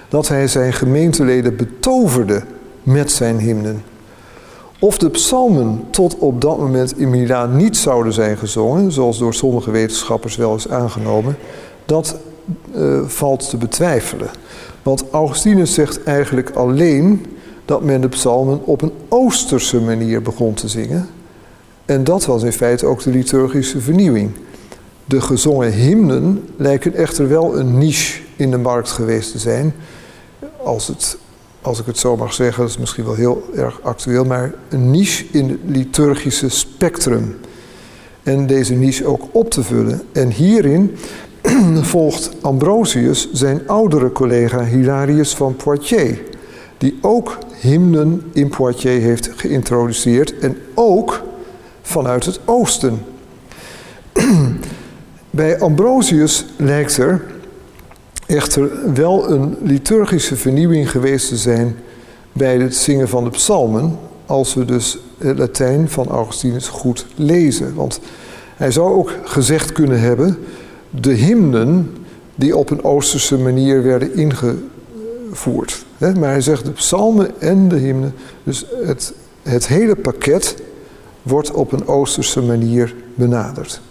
[0.09, 2.43] dat hij zijn gemeenteleden betoverde
[2.83, 3.83] met zijn hymnen.
[4.79, 9.33] Of de psalmen tot op dat moment in Milaan niet zouden zijn gezongen, zoals door
[9.33, 11.37] sommige wetenschappers wel is aangenomen,
[11.85, 12.15] dat
[12.75, 14.29] uh, valt te betwijfelen.
[14.83, 17.25] Want Augustinus zegt eigenlijk alleen
[17.67, 21.09] dat men de psalmen op een oosterse manier begon te zingen.
[21.85, 24.31] En dat was in feite ook de liturgische vernieuwing.
[25.05, 29.73] De gezongen hymnen lijken echter wel een niche in de markt geweest te zijn.
[30.63, 31.17] Als, het,
[31.61, 34.91] als ik het zo mag zeggen, dat is misschien wel heel erg actueel, maar een
[34.91, 37.35] niche in het liturgische spectrum.
[38.23, 40.01] En deze niche ook op te vullen.
[40.11, 40.95] En hierin
[41.81, 46.17] volgt Ambrosius zijn oudere collega Hilarius van Poitiers,
[46.77, 51.23] die ook hymnen in Poitiers heeft geïntroduceerd en ook
[51.81, 52.99] vanuit het oosten.
[55.29, 57.21] Bij Ambrosius lijkt er
[58.25, 61.75] echter wel een liturgische vernieuwing geweest te zijn
[62.31, 67.75] bij het zingen van de psalmen, als we dus het Latijn van Augustinus goed lezen.
[67.75, 67.99] Want
[68.55, 70.37] hij zou ook gezegd kunnen hebben
[70.89, 71.97] de hymnen
[72.35, 75.85] die op een Oosterse manier werden ingevoerd.
[75.97, 80.55] Maar hij zegt de psalmen en de hymnen, dus het, het hele pakket
[81.21, 83.81] wordt op een Oosterse manier benaderd.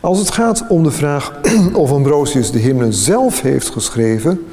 [0.00, 1.40] Als het gaat om de vraag
[1.72, 4.44] of Ambrosius de hymnen zelf heeft geschreven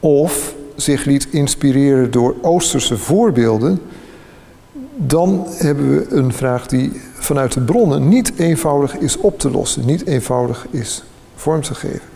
[0.00, 3.80] of zich liet inspireren door Oosterse voorbeelden,
[4.96, 9.86] dan hebben we een vraag die vanuit de bronnen niet eenvoudig is op te lossen,
[9.86, 11.02] niet eenvoudig is
[11.34, 12.11] vorm te geven.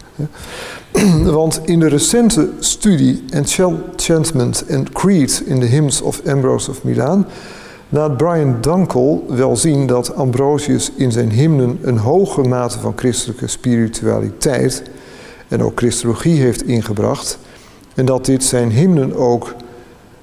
[1.33, 7.27] Want in de recente studie Enchantment and Creed in the Hymns of Ambrose of Milaan
[7.89, 13.47] laat Brian Dunkel wel zien dat Ambrosius in zijn hymnen een hoge mate van christelijke
[13.47, 14.83] spiritualiteit
[15.49, 17.39] en ook christologie heeft ingebracht
[17.95, 19.55] en dat dit zijn hymnen ook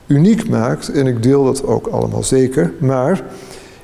[0.08, 3.24] uniek maakt, en ik deel dat ook allemaal zeker, maar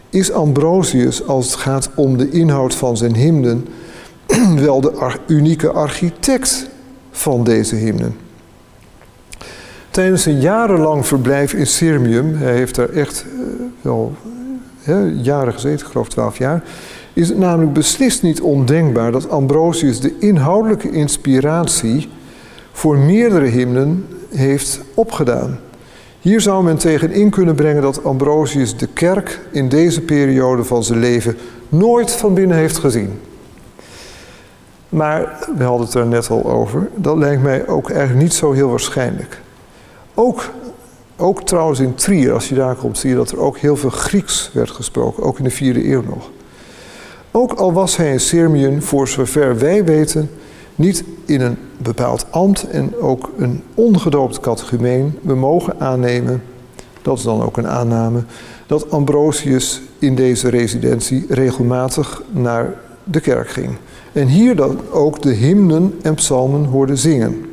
[0.09, 3.67] is Ambrosius, als het gaat om de inhoud van zijn hymnen,
[4.65, 6.69] wel de unieke architect
[7.11, 8.15] van deze hymnen.
[9.89, 13.41] Tijdens een jarenlang verblijf in Sirmium, hij heeft daar echt uh,
[13.81, 14.15] wel
[15.21, 16.63] jaren gezeten, ik geloof twaalf jaar,
[17.13, 22.09] is het namelijk beslist niet ondenkbaar dat Ambrosius de inhoudelijke inspiratie
[22.71, 25.59] voor meerdere hymnen heeft opgedaan.
[26.19, 30.83] Hier zou men tegen in kunnen brengen dat Ambrosius de kerk in deze periode van
[30.83, 31.37] zijn leven
[31.69, 33.19] nooit van binnen heeft gezien.
[34.89, 36.89] Maar we hadden het er net al over.
[36.95, 39.41] Dat lijkt mij ook eigenlijk niet zo heel waarschijnlijk.
[40.13, 40.49] Ook,
[41.17, 43.89] ook trouwens in Trier, als je daar komt, zie je dat er ook heel veel
[43.89, 46.29] Grieks werd gesproken, ook in de vierde eeuw nog.
[47.31, 50.29] Ook al was hij in Sirmium, voor zover wij weten,
[50.75, 56.43] niet in een bepaald ambt en ook een ongedoopt catechumeen, we mogen aannemen,
[57.01, 58.23] dat is dan ook een aanname,
[58.67, 62.73] dat Ambrosius in deze residentie regelmatig naar
[63.03, 63.77] de kerk ging.
[64.13, 67.45] En hier dan ook de hymnen en psalmen hoorde zingen.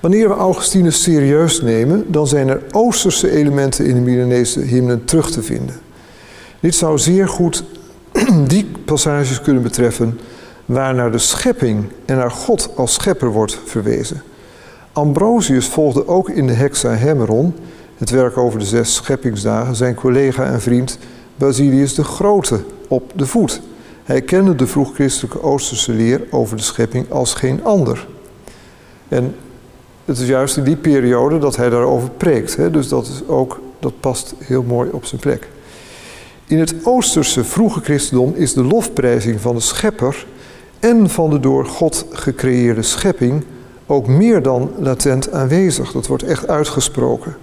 [0.00, 5.30] Wanneer we Augustinus serieus nemen, dan zijn er Oosterse elementen in de Milanese hymnen terug
[5.30, 5.74] te vinden.
[6.60, 7.64] Dit zou zeer goed
[8.48, 10.18] die passages kunnen betreffen
[10.64, 14.22] waar naar de schepping en naar God als schepper wordt verwezen.
[14.92, 17.54] Ambrosius volgde ook in de Hexahemeron,
[17.96, 20.98] het werk over de zes scheppingsdagen, zijn collega en vriend
[21.36, 23.60] Basilius de Grote op de voet.
[24.06, 28.06] Hij kende de vroeg-christelijke Oosterse leer over de schepping als geen ander.
[29.08, 29.34] En
[30.04, 32.56] het is juist in die periode dat hij daarover preekt.
[32.56, 32.70] Hè?
[32.70, 35.48] Dus dat, is ook, dat past heel mooi op zijn plek.
[36.46, 40.26] In het Oosterse vroege christendom is de lofprijzing van de schepper
[40.78, 43.44] en van de door God gecreëerde schepping
[43.86, 45.92] ook meer dan latent aanwezig.
[45.92, 47.36] Dat wordt echt uitgesproken.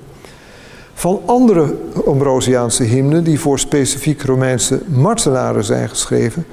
[0.94, 1.76] Van andere
[2.06, 6.46] Ambrosiaanse hymnen die voor specifiek Romeinse martelaren zijn geschreven,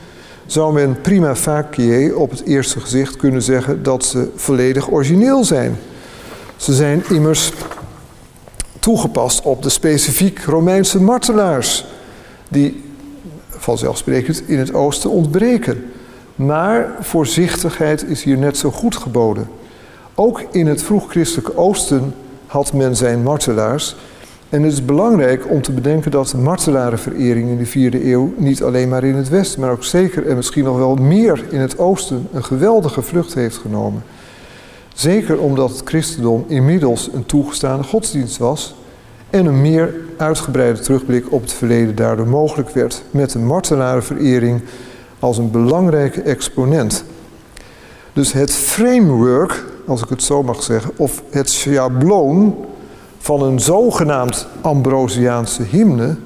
[0.46, 5.78] zou men prima facie op het eerste gezicht kunnen zeggen dat ze volledig origineel zijn.
[6.56, 7.52] Ze zijn immers
[8.78, 11.84] toegepast op de specifiek Romeinse martelaars,
[12.48, 12.82] die
[13.48, 15.84] vanzelfsprekend in het oosten ontbreken.
[16.34, 19.48] Maar voorzichtigheid is hier net zo goed geboden.
[20.14, 22.14] Ook in het vroeg-christelijke oosten
[22.46, 23.96] had men zijn martelaars.
[24.50, 28.62] En het is belangrijk om te bedenken dat de martelarenverering in de vierde eeuw niet
[28.62, 31.78] alleen maar in het westen, maar ook zeker en misschien nog wel meer in het
[31.78, 34.02] oosten een geweldige vlucht heeft genomen.
[34.94, 38.74] Zeker omdat het christendom inmiddels een toegestaande godsdienst was
[39.30, 44.60] en een meer uitgebreide terugblik op het verleden daardoor mogelijk werd met de martelarenverering
[45.18, 47.04] als een belangrijke exponent.
[48.12, 52.56] Dus het framework, als ik het zo mag zeggen, of het schabloon
[53.20, 56.16] van een zogenaamd Ambrosiaanse hymne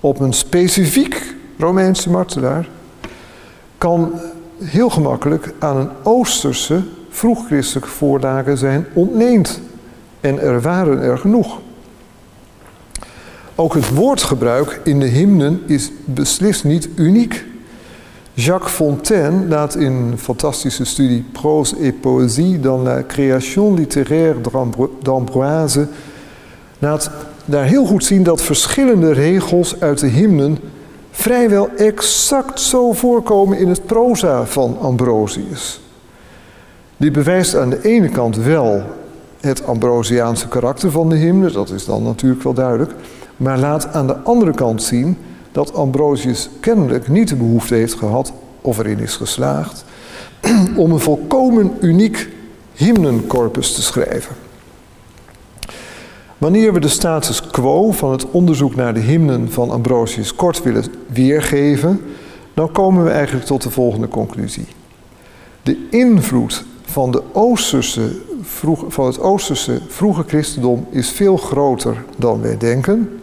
[0.00, 2.68] op een specifiek Romeinse martelaar,
[3.78, 4.12] kan
[4.62, 9.60] heel gemakkelijk aan een Oosterse vroegchristelijke voorlagen zijn ontleend.
[10.20, 11.58] En er waren er genoeg.
[13.54, 17.44] Ook het woordgebruik in de hymnen is beslist niet uniek.
[18.32, 24.40] Jacques Fontaine laat in een fantastische studie Prose et Poésie dans la création littéraire
[25.02, 25.88] d'Ambroise
[26.78, 27.10] laat
[27.44, 30.58] daar heel goed zien dat verschillende regels uit de hymnen
[31.10, 35.80] vrijwel exact zo voorkomen in het proza van Ambrosius.
[36.96, 38.82] Dit bewijst aan de ene kant wel
[39.40, 42.92] het Ambrosiaanse karakter van de hymne, dat is dan natuurlijk wel duidelijk,
[43.36, 45.16] maar laat aan de andere kant zien
[45.52, 49.84] dat Ambrosius kennelijk niet de behoefte heeft gehad, of erin is geslaagd,
[50.76, 52.28] om een volkomen uniek
[52.72, 54.47] hymnencorpus te schrijven.
[56.38, 60.84] Wanneer we de status quo van het onderzoek naar de hymnen van Ambrosius kort willen
[61.06, 62.00] weergeven,
[62.54, 64.66] dan komen we eigenlijk tot de volgende conclusie.
[65.62, 68.10] De invloed van, de Oosterse,
[68.42, 73.20] vroeg, van het Oosterse vroege christendom is veel groter dan wij denken,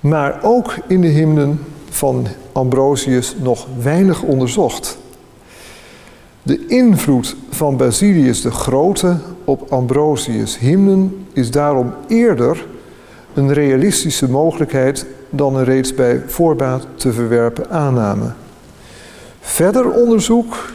[0.00, 4.98] maar ook in de hymnen van Ambrosius nog weinig onderzocht.
[6.42, 12.66] De invloed van Basilius de Grote op Ambrosius' hymnen is daarom eerder
[13.34, 18.32] een realistische mogelijkheid dan een reeds bij voorbaat te verwerpen aanname.
[19.40, 20.72] Verder onderzoek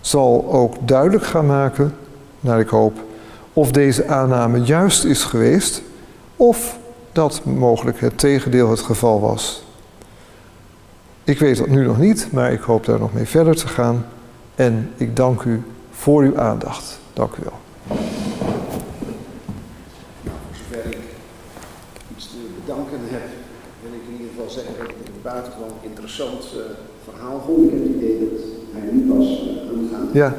[0.00, 1.94] zal ook duidelijk gaan maken,
[2.40, 2.98] naar ik hoop,
[3.52, 5.82] of deze aanname juist is geweest
[6.36, 6.78] of
[7.12, 9.64] dat mogelijk het tegendeel het geval was.
[11.24, 14.06] Ik weet dat nu nog niet, maar ik hoop daar nog mee verder te gaan.
[14.54, 17.00] En ik dank u voor uw aandacht.
[17.12, 17.69] Dank u wel.
[26.10, 26.62] interessant uh,
[27.04, 27.64] verhaal vond.
[27.64, 28.40] Ik heb het idee dat
[28.72, 30.14] hij nu pas uh.
[30.14, 30.34] Ja.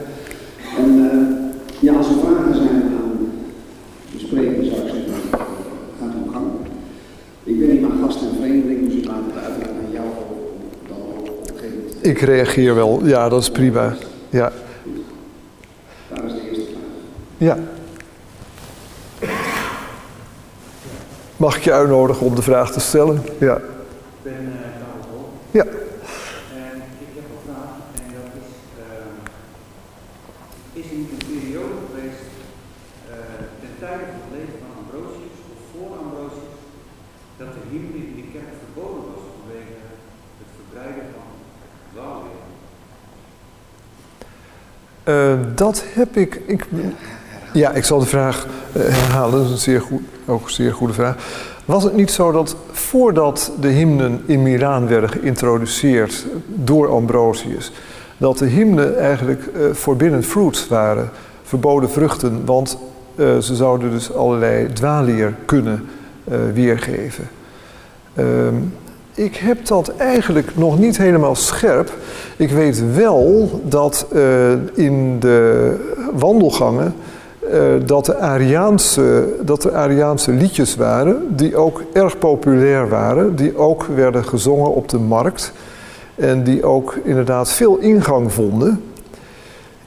[0.78, 3.32] En eh, ja, als er vragen zijn aan
[4.11, 5.13] de spreker, zou ik zeggen,
[5.99, 6.47] gaat om gang.
[7.43, 10.07] Ik ben niet maar gast en vreemdeling, dus ik laat het uiteraard aan jou
[10.88, 12.05] dan op een gegeven moment.
[12.05, 13.95] Ik reageer wel, ja, dat is prima.
[14.30, 14.51] Ja.
[16.13, 17.38] Daar is de eerste vraag.
[17.38, 17.57] Ja.
[21.38, 23.22] Mag ik je uitnodigen om de vraag te stellen?
[23.39, 23.61] Ja.
[25.52, 25.66] Ja.
[26.64, 26.76] En
[27.06, 28.52] ik heb een vraag en dat is,
[28.84, 29.20] uh,
[30.80, 32.26] is er niet een periode geweest
[33.10, 33.16] uh,
[33.62, 36.56] ten tijde van het leven van Ambrosius of voor Ambrosius
[37.39, 39.76] dat de hymne in de kerk verboden was vanwege
[40.41, 41.30] het verbreiden van
[41.93, 42.39] dwaalleer?
[45.56, 46.68] dat heb ik, ik
[47.54, 49.38] ja, ik zal de vraag uh, herhalen.
[49.38, 51.16] Dat is een zeer goed, ook een zeer goede vraag.
[51.66, 57.72] Was het niet zo dat voordat de hymnen in Milaan werden geïntroduceerd door Ambrosius,
[58.18, 61.09] dat de hymnen eigenlijk uh, forbidden fruits waren,
[61.43, 62.78] verboden vruchten, want
[63.16, 65.86] uh, ze zouden dus allerlei dwalier kunnen
[66.53, 67.30] weergeven.
[68.14, 68.55] Ehm,
[69.14, 71.93] ik heb dat eigenlijk nog niet helemaal scherp.
[72.38, 74.07] Ik weet wel dat
[74.74, 75.76] in de
[76.14, 76.93] wandelgangen
[77.86, 83.84] dat, de Ariaanse, dat er Ariaanse liedjes waren die ook erg populair waren, die ook
[83.84, 85.54] werden gezongen op de markt
[86.16, 88.82] en die ook inderdaad veel ingang vonden.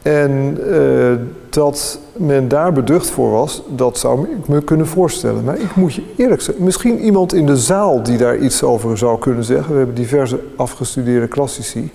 [0.03, 1.13] En uh,
[1.51, 5.45] dat men daar beducht voor was, dat zou ik me kunnen voorstellen.
[5.45, 8.99] Maar ik moet je eerlijk zeggen, misschien iemand in de zaal die daar iets over
[8.99, 9.71] zou kunnen zeggen.
[9.73, 11.91] We hebben diverse afgestudeerde klassici.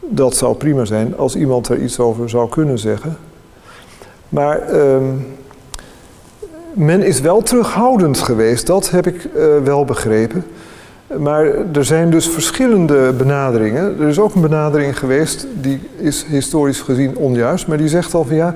[0.00, 3.16] Dat zou prima zijn als iemand er iets over zou kunnen zeggen.
[4.32, 5.26] Maar um,
[6.72, 10.44] men is wel terughoudend geweest, dat heb ik uh, wel begrepen.
[11.18, 14.00] Maar er zijn dus verschillende benaderingen.
[14.00, 18.24] Er is ook een benadering geweest, die is historisch gezien onjuist, maar die zegt al
[18.24, 18.54] van ja,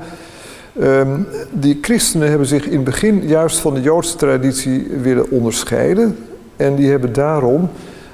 [0.81, 6.17] um, die christenen hebben zich in het begin juist van de Joodse traditie willen onderscheiden.
[6.57, 7.71] En die hebben daarom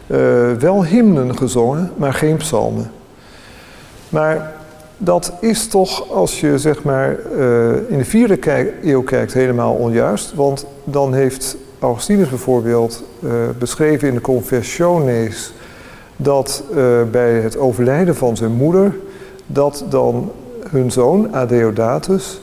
[0.06, 0.18] uh,
[0.58, 2.90] wel hymnen gezongen, maar geen psalmen.
[4.08, 4.52] Maar
[5.05, 10.34] dat is toch, als je zeg maar uh, in de vierde eeuw kijkt, helemaal onjuist.
[10.34, 15.53] Want dan heeft Augustinus bijvoorbeeld uh, beschreven in de Confessiones
[16.16, 16.76] dat uh,
[17.11, 18.94] bij het overlijden van zijn moeder,
[19.46, 20.32] dat dan
[20.68, 22.40] hun zoon Adeodatus,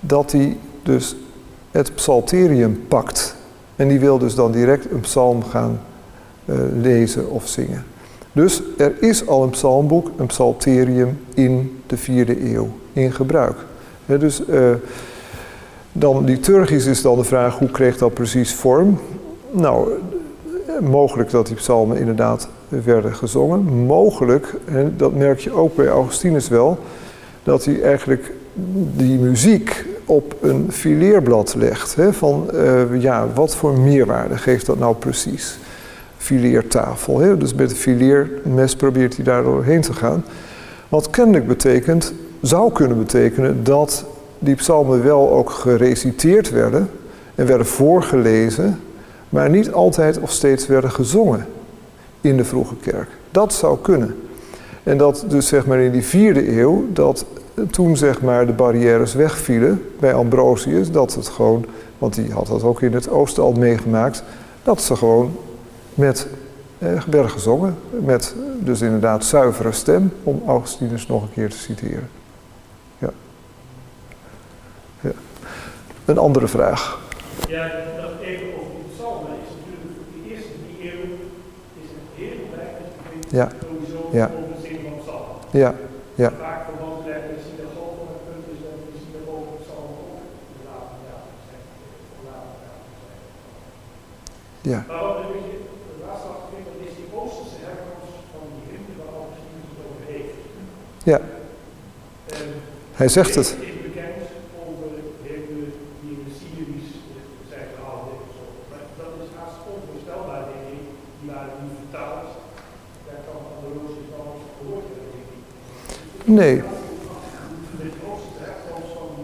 [0.00, 1.16] dat hij dus
[1.70, 3.36] het psalterium pakt.
[3.76, 5.80] En die wil dus dan direct een psalm gaan
[6.80, 7.84] lezen of zingen.
[8.32, 13.56] Dus er is al een psalmboek, een psalterium in de vierde eeuw in gebruik.
[14.06, 14.70] Dus uh,
[15.92, 18.98] dan liturgisch is dan de vraag hoe kreeg dat precies vorm?
[19.50, 19.88] Nou,
[20.80, 23.62] mogelijk dat die psalmen inderdaad werden gezongen.
[23.86, 24.54] Mogelijk,
[24.96, 26.78] dat merk je ook bij Augustinus wel,
[27.42, 28.32] dat hij eigenlijk
[28.96, 31.96] die muziek op een fileerblad legt.
[32.10, 35.58] Van uh, ja, wat voor meerwaarde geeft dat nou precies?
[36.18, 37.38] fileertafel.
[37.38, 40.24] Dus met een fileermes probeert hij daar doorheen te gaan.
[40.88, 44.04] Wat kennelijk betekent, zou kunnen betekenen dat
[44.38, 46.90] die psalmen wel ook gereciteerd werden
[47.34, 48.80] en werden voorgelezen,
[49.28, 51.46] maar niet altijd of steeds werden gezongen
[52.20, 53.08] in de vroege kerk.
[53.30, 54.16] Dat zou kunnen.
[54.82, 57.24] En dat dus zeg maar in die vierde eeuw, dat
[57.70, 61.64] toen zeg maar de barrières wegvielen bij Ambrosius, dat het gewoon,
[61.98, 64.22] want die had dat ook in het oosten al meegemaakt,
[64.62, 65.36] dat ze gewoon
[65.94, 66.26] met
[66.78, 72.08] werden gezongen, met dus inderdaad zuivere stem, om Augustinus nog een keer te citeren.
[72.98, 73.10] Ja.
[75.00, 75.10] ja.
[76.04, 77.00] Een andere vraag.
[77.48, 77.64] Ja,
[77.96, 79.30] nog even over die psalmen.
[79.32, 81.18] Is natuurlijk de eerste drie eeuwen
[81.82, 83.48] is het heel belangrijk dat je ja.
[83.62, 84.26] sowieso ja.
[84.36, 85.36] over het zingen van psalmen.
[85.62, 85.74] Ja,
[86.22, 86.30] ja.
[86.40, 90.20] Vaak verband leggen de synagoge met punt is dat de synagoge psalmen ook
[90.54, 91.64] de later jaren zijn.
[94.72, 94.80] Ja.
[94.88, 95.47] Maar wat een beetje
[114.60, 115.24] gehoord hebben, denk
[116.16, 116.34] ik.
[116.34, 116.62] Nee.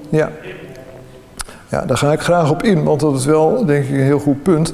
[0.08, 0.32] Ja.
[1.70, 4.18] Ja, daar ga ik graag op in, want dat is wel, denk ik, een heel
[4.18, 4.72] goed punt.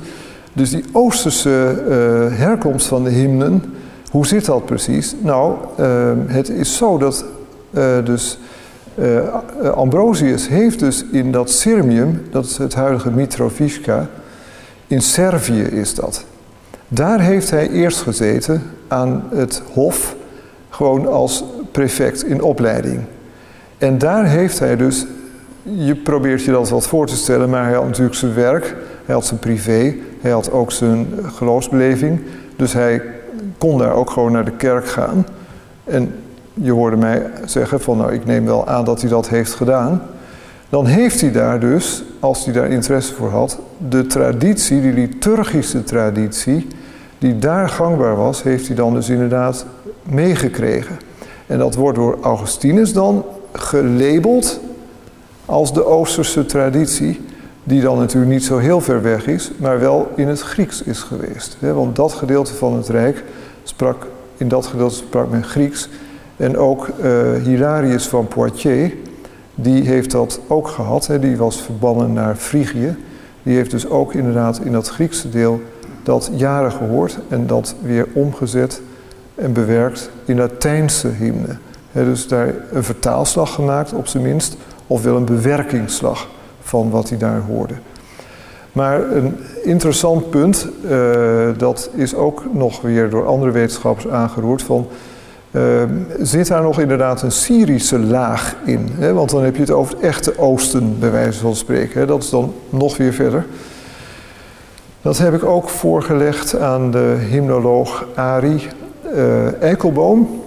[0.53, 3.75] Dus die Oosterse uh, herkomst van de hymnen,
[4.11, 5.15] hoe zit dat precies?
[5.21, 7.25] Nou, uh, het is zo dat
[7.71, 8.39] uh, dus
[9.75, 14.09] Ambrosius heeft dus in dat Sirmium, dat is het huidige Mitrovica,
[14.87, 16.25] in Servië is dat.
[16.89, 20.17] Daar heeft hij eerst gezeten aan het hof,
[20.69, 23.01] gewoon als prefect in opleiding.
[23.79, 25.07] En daar heeft hij dus
[25.63, 29.15] je probeert je dat wat voor te stellen, maar hij had natuurlijk zijn werk, hij
[29.15, 32.21] had zijn privé, hij had ook zijn geloofsbeleving.
[32.57, 33.03] Dus hij
[33.59, 35.27] kon daar ook gewoon naar de kerk gaan.
[35.85, 36.15] En
[36.55, 40.03] je hoorde mij zeggen van nou ik neem wel aan dat hij dat heeft gedaan.
[40.69, 45.85] dan heeft hij daar dus, als hij daar interesse voor had, de traditie, die liturgische
[45.85, 46.67] traditie,
[47.19, 49.67] die daar gangbaar was, heeft hij dan dus inderdaad
[50.03, 50.99] meegekregen.
[51.47, 54.61] En dat wordt door Augustinus dan gelabeld
[55.45, 57.21] als de Oosterse traditie,
[57.71, 61.01] die dan natuurlijk niet zo heel ver weg is, maar wel in het Grieks is
[61.01, 61.57] geweest.
[61.61, 63.25] Want dat gedeelte van het Rijk
[63.63, 64.07] sprak,
[64.37, 65.89] in dat gedeelte sprak men Grieks.
[66.37, 68.93] En ook uh, Hilarius van Poitiers,
[69.55, 71.07] die heeft dat ook gehad.
[71.07, 71.19] Hè.
[71.19, 72.97] Die was verbannen naar Frigië.
[73.43, 75.61] Die heeft dus ook inderdaad in dat Griekse deel
[76.03, 78.83] dat jaren gehoord en dat weer omgezet
[79.35, 81.57] en bewerkt in Latijnse hymne.
[81.93, 84.57] dus daar een vertaalslag gemaakt op zijn minst,
[84.87, 86.29] of wel een bewerkingsslag
[86.71, 87.75] van wat hij daar hoorde.
[88.73, 94.87] Maar een interessant punt, uh, dat is ook nog weer door andere wetenschappers aangeroerd, van
[95.51, 95.83] uh,
[96.21, 98.89] zit daar nog inderdaad een Syrische laag in?
[98.93, 99.13] Hè?
[99.13, 102.07] Want dan heb je het over het echte oosten, bij wijze van spreken.
[102.07, 103.47] Dat is dan nog weer verder.
[105.03, 108.69] Dat heb ik ook voorgelegd aan de hymnoloog Ari
[109.15, 110.41] uh, Eikelboom.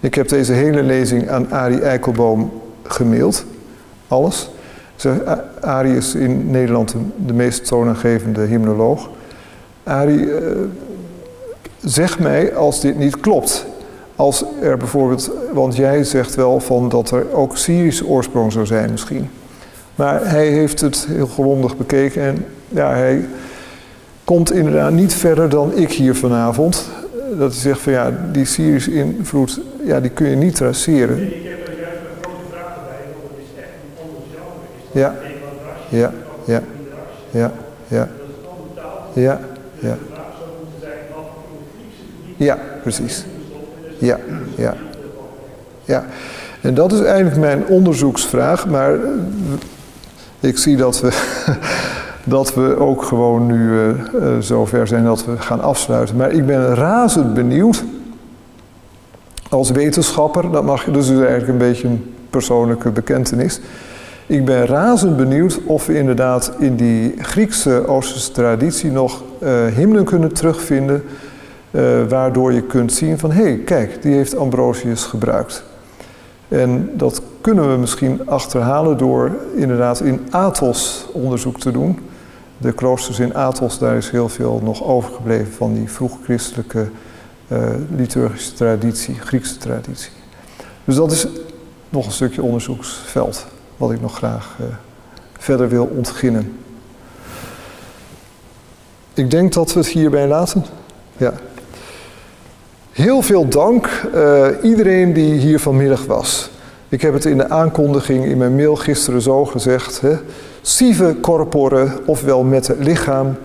[0.00, 2.52] Ik heb deze hele lezing aan Ari Eikelboom
[2.82, 3.44] gemaild.
[4.08, 4.50] Alles.
[5.60, 6.94] Ari is in Nederland
[7.26, 9.10] de, meest toonaangevende hymnoloog.
[9.84, 10.40] Ari, uh,
[11.80, 13.66] zeg mij als dit niet klopt.
[14.16, 18.90] Als er bijvoorbeeld, want jij zegt wel van dat er ook Syrische oorsprong zou zijn
[18.90, 19.30] misschien.
[19.94, 23.24] Maar hij heeft het heel grondig bekeken en ja, hij
[24.24, 26.88] komt inderdaad niet verder dan ik hier vanavond.
[27.38, 31.16] Dat hij zegt van ja, die Syrische invloed, ja, die kun je niet traceren.
[31.16, 34.22] Nee, ik heb er juist een grote vraag bij, want het is echt een ander
[34.30, 34.66] genre.
[34.76, 35.14] Is ja.
[35.88, 36.12] Ja,
[36.44, 36.62] ja,
[37.30, 37.52] ja,
[37.88, 38.08] ja.
[39.12, 39.40] Ja,
[39.78, 39.96] ja.
[42.36, 43.24] Ja, precies.
[43.98, 44.18] Ja,
[44.56, 44.74] ja.
[45.84, 46.04] Ja,
[46.60, 49.00] en dat is eigenlijk mijn onderzoeksvraag, maar eh,
[50.40, 51.10] ik zie dat we,
[52.24, 53.92] dat we ook gewoon nu uh,
[54.40, 56.16] zover zijn dat we gaan afsluiten.
[56.16, 57.84] Maar ik ben razend benieuwd,
[59.48, 63.60] als wetenschapper, dat mag dus eigenlijk een beetje een persoonlijke bekentenis.
[64.28, 70.04] Ik ben razend benieuwd of we inderdaad in die Griekse Oosterse traditie nog uh, hymnen
[70.04, 71.02] kunnen terugvinden
[71.70, 75.64] uh, waardoor je kunt zien van hé, hey, kijk, die heeft Ambrosius gebruikt.
[76.48, 81.98] En dat kunnen we misschien achterhalen door inderdaad in Athos onderzoek te doen.
[82.58, 86.88] De kloosters in Athos, daar is heel veel nog overgebleven van die vroeg-christelijke
[87.48, 87.58] uh,
[87.96, 90.12] liturgische traditie, Griekse traditie.
[90.84, 91.26] Dus dat is
[91.88, 93.46] nog een stukje onderzoeksveld
[93.78, 94.66] wat ik nog graag uh,
[95.38, 96.56] verder wil ontginnen.
[99.14, 100.64] Ik denk dat we het hierbij laten.
[101.16, 101.32] Ja.
[102.92, 106.50] Heel veel dank uh, iedereen die hier vanmiddag was.
[106.88, 110.00] Ik heb het in de aankondiging in mijn mail gisteren zo gezegd.
[110.00, 110.16] Hè?
[110.62, 113.36] Sive corpore, ofwel met het lichaam.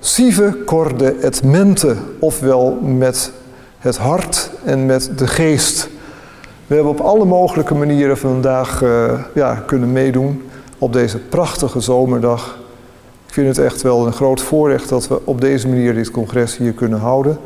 [0.00, 3.32] Sive corde et mente, ofwel met
[3.78, 5.88] het hart en met de geest.
[6.70, 10.42] We hebben op alle mogelijke manieren vandaag uh, ja, kunnen meedoen
[10.78, 12.58] op deze prachtige zomerdag.
[13.26, 16.56] Ik vind het echt wel een groot voorrecht dat we op deze manier dit congres
[16.56, 17.38] hier kunnen houden.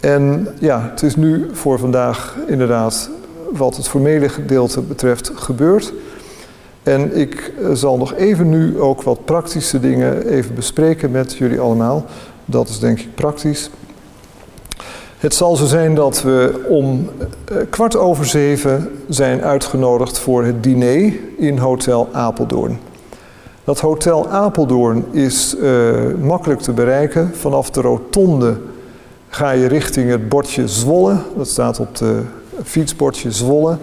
[0.00, 3.10] En ja, het is nu voor vandaag inderdaad
[3.52, 5.92] wat het formele gedeelte betreft gebeurd.
[6.82, 12.04] En ik zal nog even nu ook wat praktische dingen even bespreken met jullie allemaal.
[12.44, 13.70] Dat is denk ik praktisch.
[15.16, 17.08] Het zal zo zijn dat we om
[17.70, 22.78] kwart over zeven zijn uitgenodigd voor het diner in Hotel Apeldoorn.
[23.64, 28.56] Dat Hotel Apeldoorn is uh, makkelijk te bereiken vanaf de rotonde
[29.28, 31.16] ga je richting het bordje Zwolle.
[31.36, 32.22] Dat staat op de
[32.64, 33.76] fietsbordje Zwolle.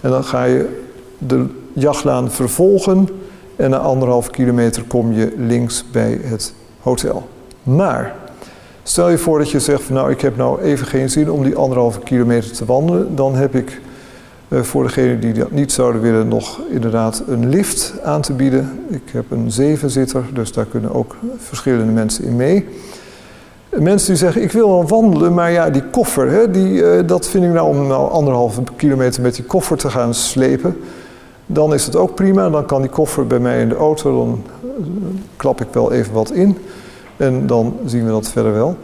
[0.00, 0.82] En dan ga je
[1.18, 3.08] de jachtlaan vervolgen.
[3.56, 7.28] En na anderhalf kilometer kom je links bij het hotel.
[7.62, 8.14] Maar
[8.86, 11.56] stel je voor dat je zegt nou ik heb nou even geen zin om die
[11.56, 13.16] anderhalve kilometer te wandelen.
[13.16, 13.80] Dan heb ik
[14.48, 18.80] uh, voor degenen die dat niet zouden willen nog inderdaad een lift aan te bieden.
[18.88, 22.66] Ik heb een zevenzitter, dus daar kunnen ook verschillende mensen in mee.
[23.70, 27.26] Mensen die zeggen, ik wil wel wandelen, maar ja, die koffer, hè, die, uh, dat
[27.26, 30.76] vind ik nou om nou anderhalve kilometer met die koffer te gaan slepen.
[31.46, 34.42] Dan is het ook prima, dan kan die koffer bij mij in de auto, dan
[34.62, 34.86] uh,
[35.36, 36.58] klap ik wel even wat in.
[37.16, 38.76] En dan zien we dat verder wel.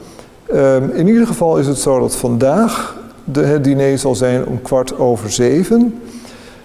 [0.54, 4.62] Um, in ieder geval is het zo dat vandaag de, het diner zal zijn om
[4.62, 6.00] kwart over zeven.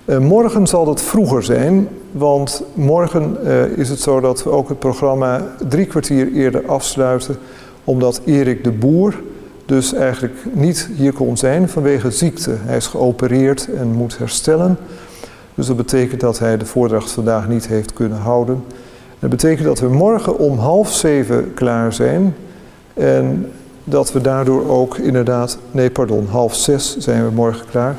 [0.06, 3.38] Uh, morgen zal het vroeger zijn, want morgen
[3.76, 7.38] is het zo dat we ook het programma drie kwartier eerder afsluiten
[7.86, 9.14] omdat Erik de Boer
[9.66, 12.56] dus eigenlijk niet hier kon zijn vanwege ziekte.
[12.60, 14.78] Hij is geopereerd en moet herstellen.
[15.56, 18.64] Dus dat betekent dat hij de voordracht vandaag niet heeft kunnen houden.
[19.20, 22.36] Dat betekent dat we morgen om half zeven klaar zijn.
[22.94, 23.52] En
[23.84, 27.96] dat we daardoor ook inderdaad, nee pardon, half zes zijn we morgen klaar.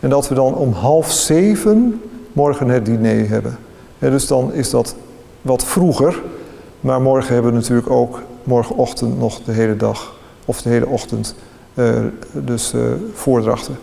[0.00, 2.00] En dat we dan om half zeven
[2.32, 3.58] morgen het diner hebben.
[3.98, 4.94] dus dan is dat
[5.42, 6.22] wat vroeger.
[6.80, 11.34] Maar morgen hebben we natuurlijk ook morgenochtend nog de hele dag of de hele ochtend
[11.74, 12.00] uh,
[12.32, 12.82] dus uh,
[13.14, 13.76] voordrachten.